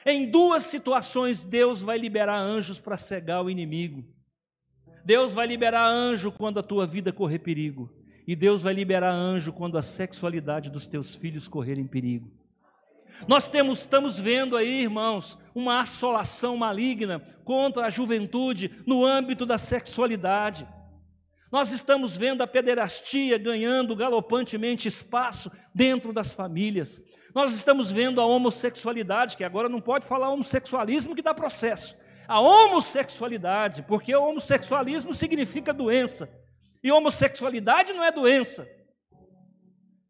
Em 0.05 0.29
duas 0.29 0.63
situações, 0.63 1.43
Deus 1.43 1.81
vai 1.81 1.97
liberar 1.97 2.37
anjos 2.37 2.79
para 2.79 2.97
cegar 2.97 3.43
o 3.43 3.49
inimigo. 3.49 4.03
Deus 5.05 5.33
vai 5.33 5.47
liberar 5.47 5.87
anjo 5.87 6.31
quando 6.31 6.59
a 6.59 6.63
tua 6.63 6.87
vida 6.87 7.11
correr 7.13 7.39
perigo. 7.39 7.91
E 8.27 8.35
Deus 8.35 8.61
vai 8.61 8.73
liberar 8.73 9.13
anjo 9.13 9.51
quando 9.51 9.77
a 9.77 9.81
sexualidade 9.81 10.69
dos 10.69 10.87
teus 10.87 11.15
filhos 11.15 11.47
correr 11.47 11.77
em 11.77 11.87
perigo. 11.87 12.31
Nós 13.27 13.47
temos, 13.47 13.79
estamos 13.79 14.17
vendo 14.19 14.55
aí, 14.55 14.83
irmãos, 14.83 15.37
uma 15.53 15.81
assolação 15.81 16.55
maligna 16.57 17.19
contra 17.43 17.85
a 17.85 17.89
juventude 17.89 18.71
no 18.85 19.05
âmbito 19.05 19.45
da 19.45 19.57
sexualidade. 19.57 20.67
Nós 21.51 21.71
estamos 21.71 22.15
vendo 22.15 22.41
a 22.41 22.47
pederastia 22.47 23.37
ganhando 23.37 23.95
galopantemente 23.95 24.87
espaço 24.87 25.51
dentro 25.75 26.13
das 26.13 26.31
famílias. 26.31 27.01
Nós 27.35 27.51
estamos 27.51 27.91
vendo 27.91 28.21
a 28.21 28.25
homossexualidade, 28.25 29.35
que 29.35 29.43
agora 29.43 29.67
não 29.67 29.81
pode 29.81 30.07
falar 30.07 30.29
homossexualismo 30.29 31.15
que 31.15 31.21
dá 31.21 31.33
processo. 31.33 31.97
A 32.27 32.39
homossexualidade, 32.39 33.83
porque 33.83 34.15
o 34.15 34.23
homossexualismo 34.23 35.13
significa 35.13 35.73
doença. 35.73 36.29
E 36.81 36.91
homossexualidade 36.91 37.93
não 37.93 38.03
é 38.03 38.11
doença, 38.11 38.67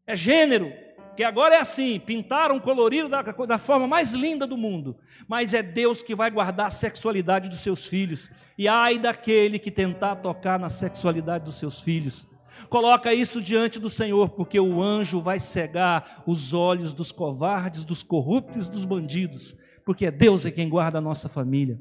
é 0.06 0.16
gênero, 0.16 0.72
que 1.16 1.22
agora 1.22 1.56
é 1.56 1.60
assim, 1.60 2.00
pintaram 2.00 2.58
colorido 2.58 3.08
da, 3.08 3.22
da 3.22 3.58
forma 3.58 3.86
mais 3.86 4.12
linda 4.12 4.46
do 4.46 4.56
mundo, 4.56 4.96
mas 5.28 5.52
é 5.52 5.62
Deus 5.62 6.02
que 6.02 6.14
vai 6.14 6.30
guardar 6.30 6.66
a 6.66 6.70
sexualidade 6.70 7.48
dos 7.48 7.60
seus 7.60 7.86
filhos, 7.86 8.30
e 8.56 8.66
ai 8.66 8.98
daquele 8.98 9.58
que 9.58 9.70
tentar 9.70 10.16
tocar 10.16 10.58
na 10.58 10.68
sexualidade 10.68 11.44
dos 11.44 11.56
seus 11.56 11.80
filhos. 11.80 12.26
Coloca 12.68 13.12
isso 13.12 13.40
diante 13.40 13.78
do 13.78 13.90
Senhor, 13.90 14.30
porque 14.30 14.58
o 14.58 14.80
anjo 14.82 15.20
vai 15.20 15.38
cegar 15.38 16.22
os 16.26 16.54
olhos 16.54 16.92
dos 16.92 17.12
covardes, 17.12 17.84
dos 17.84 18.02
corruptos, 18.02 18.68
dos 18.68 18.84
bandidos, 18.84 19.56
porque 19.84 20.06
é 20.06 20.10
Deus 20.10 20.46
é 20.46 20.50
quem 20.50 20.68
guarda 20.68 20.98
a 20.98 21.02
nossa 21.02 21.28
família. 21.28 21.78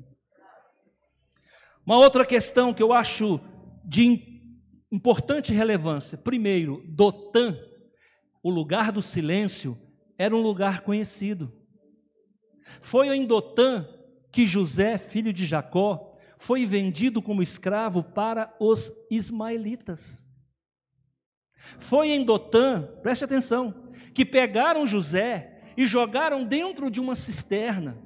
Uma 1.86 1.98
outra 1.98 2.26
questão 2.26 2.74
que 2.74 2.84
eu 2.84 2.94
acho 2.94 3.39
de 3.84 4.32
importante 4.91 5.54
relevância. 5.54 6.17
Primeiro, 6.17 6.84
Dotan 6.88 7.58
o 8.43 8.49
lugar 8.49 8.91
do 8.91 9.01
silêncio 9.01 9.77
era 10.17 10.36
um 10.36 10.41
lugar 10.41 10.82
conhecido. 10.82 11.51
Foi 12.80 13.10
em 13.10 13.25
Dotã 13.25 13.88
que 14.32 14.45
José, 14.45 14.97
filho 14.97 15.34
de 15.34 15.45
Jacó, 15.45 16.17
foi 16.38 16.65
vendido 16.65 17.21
como 17.21 17.41
escravo 17.41 18.04
para 18.04 18.56
os 18.60 18.91
ismaelitas. 19.12 20.23
Foi 21.77 22.10
em 22.10 22.23
Dotã, 22.23 22.84
preste 23.04 23.25
atenção, 23.25 23.91
que 24.13 24.25
pegaram 24.25 24.86
José 24.86 25.62
e 25.77 25.86
jogaram 25.86 26.43
dentro 26.43 26.89
de 26.89 26.99
uma 26.99 27.15
cisterna. 27.15 28.01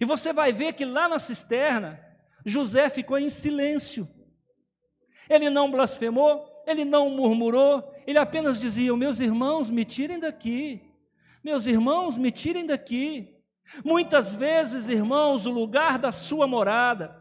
E 0.00 0.04
você 0.04 0.32
vai 0.32 0.52
ver 0.52 0.72
que 0.72 0.84
lá 0.84 1.08
na 1.08 1.18
cisterna, 1.18 2.00
José 2.44 2.88
ficou 2.88 3.18
em 3.18 3.28
silêncio. 3.28 4.08
Ele 5.28 5.50
não 5.50 5.70
blasfemou, 5.70 6.46
ele 6.66 6.84
não 6.84 7.10
murmurou, 7.10 7.82
ele 8.06 8.18
apenas 8.18 8.60
dizia: 8.60 8.96
Meus 8.96 9.20
irmãos, 9.20 9.68
me 9.70 9.84
tirem 9.84 10.20
daqui. 10.20 10.82
Meus 11.42 11.66
irmãos, 11.66 12.16
me 12.16 12.30
tirem 12.30 12.66
daqui. 12.66 13.36
Muitas 13.84 14.34
vezes, 14.34 14.88
irmãos, 14.88 15.44
o 15.44 15.50
lugar 15.50 15.98
da 15.98 16.12
sua 16.12 16.46
morada, 16.46 17.16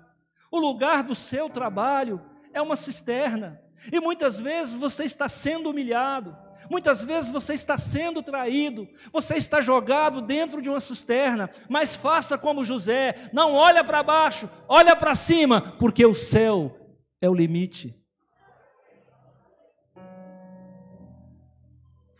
o 0.51 0.59
lugar 0.59 1.03
do 1.03 1.15
seu 1.15 1.49
trabalho 1.49 2.21
é 2.53 2.61
uma 2.61 2.75
cisterna. 2.75 3.61
E 3.91 3.99
muitas 3.99 4.39
vezes 4.39 4.75
você 4.75 5.03
está 5.03 5.27
sendo 5.27 5.69
humilhado, 5.69 6.35
muitas 6.69 7.03
vezes 7.03 7.29
você 7.29 7.53
está 7.53 7.77
sendo 7.77 8.23
traído, 8.23 8.87
você 9.11 9.35
está 9.35 9.59
jogado 9.59 10.21
dentro 10.21 10.61
de 10.61 10.69
uma 10.69 10.79
cisterna, 10.79 11.49
mas 11.67 11.95
faça 11.95 12.37
como 12.37 12.63
José, 12.63 13.29
não 13.33 13.53
olha 13.53 13.83
para 13.83 14.01
baixo, 14.01 14.49
olha 14.67 14.95
para 14.95 15.13
cima, 15.13 15.75
porque 15.77 16.05
o 16.05 16.15
céu 16.15 16.75
é 17.19 17.29
o 17.29 17.33
limite. 17.33 18.04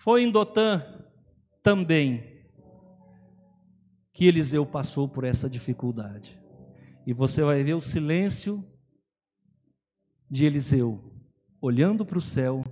Foi 0.06 0.22
em 0.22 0.30
Dotã 0.30 0.84
também 1.64 2.46
que 4.14 4.28
Eliseu 4.28 4.64
passou 4.64 5.10
por 5.10 5.24
essa 5.24 5.50
dificuldade. 5.50 6.40
E 7.08 7.12
você 7.12 7.44
vai 7.44 7.64
ver 7.64 7.74
o 7.74 7.82
silêncio 7.82 8.64
de 10.30 10.46
Eliseu, 10.46 11.12
olhando 11.60 12.06
para 12.06 12.20
o 12.20 12.22
céu 12.22 12.64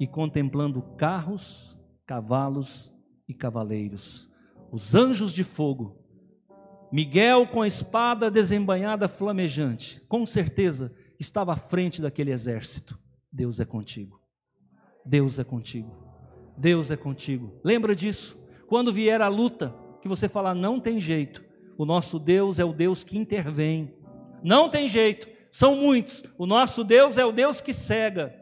e 0.00 0.06
contemplando 0.08 0.82
carros, 0.96 1.78
cavalos 2.04 2.92
e 3.28 3.34
cavaleiros, 3.34 4.28
os 4.72 4.92
anjos 4.92 5.32
de 5.32 5.44
fogo 5.44 5.96
Miguel, 6.90 7.46
com 7.46 7.62
a 7.62 7.68
espada 7.68 8.28
desembanhada 8.28 9.06
flamejante, 9.06 10.00
com 10.08 10.26
certeza 10.26 10.92
estava 11.20 11.52
à 11.52 11.56
frente 11.56 12.02
daquele 12.02 12.32
exército. 12.32 12.98
Deus 13.32 13.60
é 13.60 13.64
contigo. 13.64 14.20
Deus 15.06 15.38
é 15.38 15.44
contigo. 15.44 16.09
Deus 16.60 16.90
é 16.90 16.96
contigo. 16.96 17.58
Lembra 17.64 17.96
disso? 17.96 18.38
Quando 18.66 18.92
vier 18.92 19.22
a 19.22 19.28
luta, 19.28 19.74
que 20.02 20.08
você 20.08 20.28
falar, 20.28 20.54
não 20.54 20.78
tem 20.78 21.00
jeito, 21.00 21.42
o 21.78 21.86
nosso 21.86 22.18
Deus 22.18 22.58
é 22.58 22.64
o 22.64 22.72
Deus 22.74 23.02
que 23.02 23.16
intervém. 23.16 23.94
Não 24.42 24.68
tem 24.68 24.86
jeito, 24.86 25.26
são 25.50 25.74
muitos. 25.74 26.22
O 26.36 26.44
nosso 26.44 26.84
Deus 26.84 27.16
é 27.16 27.24
o 27.24 27.32
Deus 27.32 27.60
que 27.62 27.72
cega. 27.72 28.34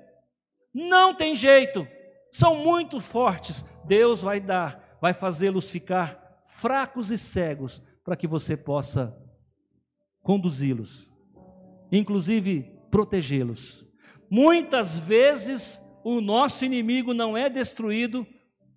Não 0.75 1.15
tem 1.15 1.37
jeito, 1.37 1.87
são 2.33 2.57
muito 2.57 3.01
fortes. 3.01 3.65
Deus 3.85 4.21
vai 4.21 4.41
dar, 4.41 4.99
vai 5.01 5.15
fazê-los 5.15 5.71
ficar 5.71 6.43
fracos 6.45 7.13
e 7.13 7.19
cegos, 7.19 7.81
para 8.05 8.17
que 8.17 8.27
você 8.27 8.57
possa 8.57 9.17
conduzi-los, 10.23 11.13
inclusive 11.93 12.63
protegê-los. 12.91 13.85
Muitas 14.31 14.99
vezes 14.99 15.81
o 16.17 16.23
nosso 16.23 16.65
inimigo 16.65 17.13
não 17.13 17.37
é 17.37 17.51
destruído 17.51 18.27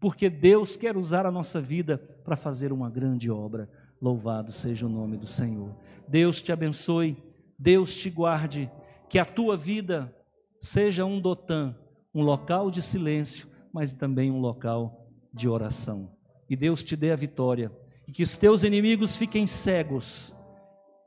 porque 0.01 0.29
Deus 0.29 0.75
quer 0.75 0.97
usar 0.97 1.25
a 1.25 1.32
nossa 1.32 1.61
vida 1.61 1.97
para 2.25 2.36
fazer 2.36 2.73
uma 2.73 2.89
grande 2.89 3.32
obra. 3.32 3.69
Louvado 4.01 4.51
seja 4.51 4.86
o 4.86 4.89
nome 4.89 5.15
do 5.15 5.27
Senhor. 5.27 5.73
Deus 6.07 6.41
te 6.41 6.51
abençoe, 6.51 7.15
Deus 7.57 7.95
te 7.95 8.09
guarde, 8.09 8.69
que 9.07 9.17
a 9.17 9.23
tua 9.23 9.55
vida 9.55 10.13
seja 10.59 11.05
um 11.05 11.21
dotã, 11.21 11.73
um 12.13 12.21
local 12.21 12.69
de 12.69 12.82
silêncio, 12.82 13.47
mas 13.71 13.93
também 13.93 14.29
um 14.29 14.39
local 14.39 15.07
de 15.34 15.47
oração. 15.47 16.11
E 16.49 16.55
Deus 16.57 16.84
te 16.84 16.97
dê 16.97 17.11
a 17.11 17.15
vitória 17.15 17.71
e 18.05 18.11
que 18.11 18.23
os 18.23 18.36
teus 18.36 18.63
inimigos 18.63 19.15
fiquem 19.15 19.47
cegos 19.47 20.36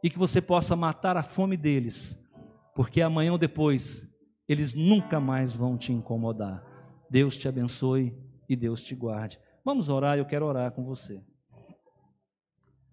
e 0.02 0.08
que 0.08 0.18
você 0.18 0.40
possa 0.40 0.74
matar 0.74 1.18
a 1.18 1.22
fome 1.22 1.56
deles, 1.56 2.18
porque 2.74 3.02
amanhã 3.02 3.32
ou 3.32 3.38
depois 3.38 4.08
eles 4.48 4.74
nunca 4.74 5.18
mais 5.18 5.54
vão 5.54 5.76
te 5.76 5.92
incomodar. 5.92 6.62
Deus 7.10 7.36
te 7.36 7.48
abençoe 7.48 8.16
e 8.48 8.54
Deus 8.54 8.82
te 8.82 8.94
guarde. 8.94 9.38
Vamos 9.64 9.88
orar, 9.88 10.18
eu 10.18 10.26
quero 10.26 10.44
orar 10.44 10.72
com 10.72 10.82
você. 10.82 11.22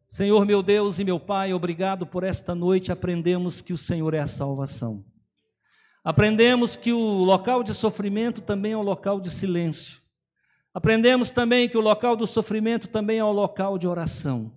Senhor 0.08 0.45
meu 0.45 0.62
Deus 0.62 0.99
e 0.99 1.04
meu 1.04 1.20
Pai, 1.20 1.54
obrigado 1.54 2.06
por 2.06 2.24
esta 2.24 2.54
noite. 2.54 2.91
Aprendemos 2.91 3.62
que 3.62 3.74
o 3.74 3.78
Senhor 3.78 4.14
é 4.14 4.20
a 4.20 4.28
salvação. 4.28 5.06
Aprendemos 6.04 6.76
que 6.76 6.91
o 6.91 7.24
local 7.24 7.64
de 7.64 7.74
sofrimento 7.74 8.41
também 8.41 8.72
é 8.72 8.78
um 8.78 8.82
local 8.82 9.20
de 9.20 9.30
silêncio. 9.30 9.99
Aprendemos 10.74 11.32
também 11.32 11.68
que 11.68 11.78
o 11.78 11.82
local 11.82 12.16
do 12.16 12.26
sofrimento 12.26 12.88
também 12.88 13.20
é 13.20 13.24
o 13.24 13.32
local 13.32 13.78
de 13.78 13.88
oração. 13.88 14.54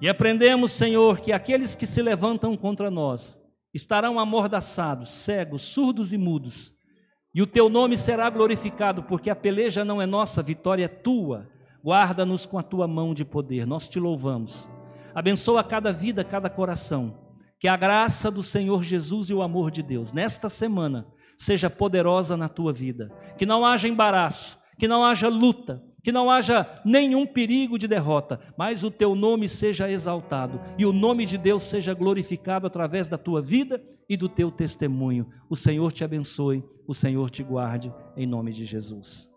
E 0.00 0.08
aprendemos, 0.08 0.72
Senhor, 0.72 1.20
que 1.20 1.32
aqueles 1.32 1.74
que 1.74 1.86
se 1.86 2.00
levantam 2.02 2.56
contra 2.56 2.90
nós 2.90 3.39
estarão 3.72 4.18
amordaçados, 4.18 5.10
cegos, 5.10 5.62
surdos 5.62 6.12
e 6.12 6.18
mudos. 6.18 6.74
E 7.34 7.40
o 7.40 7.46
teu 7.46 7.68
nome 7.68 7.96
será 7.96 8.28
glorificado, 8.28 9.04
porque 9.04 9.30
a 9.30 9.36
peleja 9.36 9.84
não 9.84 10.02
é 10.02 10.06
nossa, 10.06 10.40
a 10.40 10.44
vitória 10.44 10.84
é 10.84 10.88
tua. 10.88 11.48
Guarda-nos 11.82 12.44
com 12.44 12.58
a 12.58 12.62
tua 12.62 12.88
mão 12.88 13.14
de 13.14 13.24
poder. 13.24 13.66
Nós 13.66 13.88
te 13.88 14.00
louvamos. 14.00 14.68
Abençoa 15.14 15.62
cada 15.62 15.92
vida, 15.92 16.24
cada 16.24 16.50
coração. 16.50 17.18
Que 17.58 17.68
a 17.68 17.76
graça 17.76 18.30
do 18.30 18.42
Senhor 18.42 18.82
Jesus 18.82 19.30
e 19.30 19.34
o 19.34 19.42
amor 19.42 19.70
de 19.70 19.82
Deus 19.82 20.12
nesta 20.12 20.48
semana 20.48 21.06
seja 21.38 21.70
poderosa 21.70 22.36
na 22.36 22.48
tua 22.48 22.72
vida. 22.72 23.10
Que 23.38 23.46
não 23.46 23.64
haja 23.64 23.88
embaraço, 23.88 24.58
que 24.78 24.88
não 24.88 25.04
haja 25.04 25.28
luta, 25.28 25.82
que 26.02 26.12
não 26.12 26.30
haja 26.30 26.80
nenhum 26.84 27.26
perigo 27.26 27.78
de 27.78 27.86
derrota, 27.86 28.40
mas 28.56 28.82
o 28.82 28.90
teu 28.90 29.14
nome 29.14 29.48
seja 29.48 29.90
exaltado 29.90 30.60
e 30.76 30.84
o 30.84 30.92
nome 30.92 31.26
de 31.26 31.38
Deus 31.38 31.62
seja 31.62 31.94
glorificado 31.94 32.66
através 32.66 33.08
da 33.08 33.18
tua 33.18 33.40
vida 33.40 33.82
e 34.08 34.16
do 34.16 34.28
teu 34.28 34.50
testemunho. 34.50 35.28
O 35.48 35.56
Senhor 35.56 35.92
te 35.92 36.02
abençoe, 36.04 36.64
o 36.86 36.94
Senhor 36.94 37.30
te 37.30 37.42
guarde, 37.42 37.92
em 38.16 38.26
nome 38.26 38.52
de 38.52 38.64
Jesus. 38.64 39.29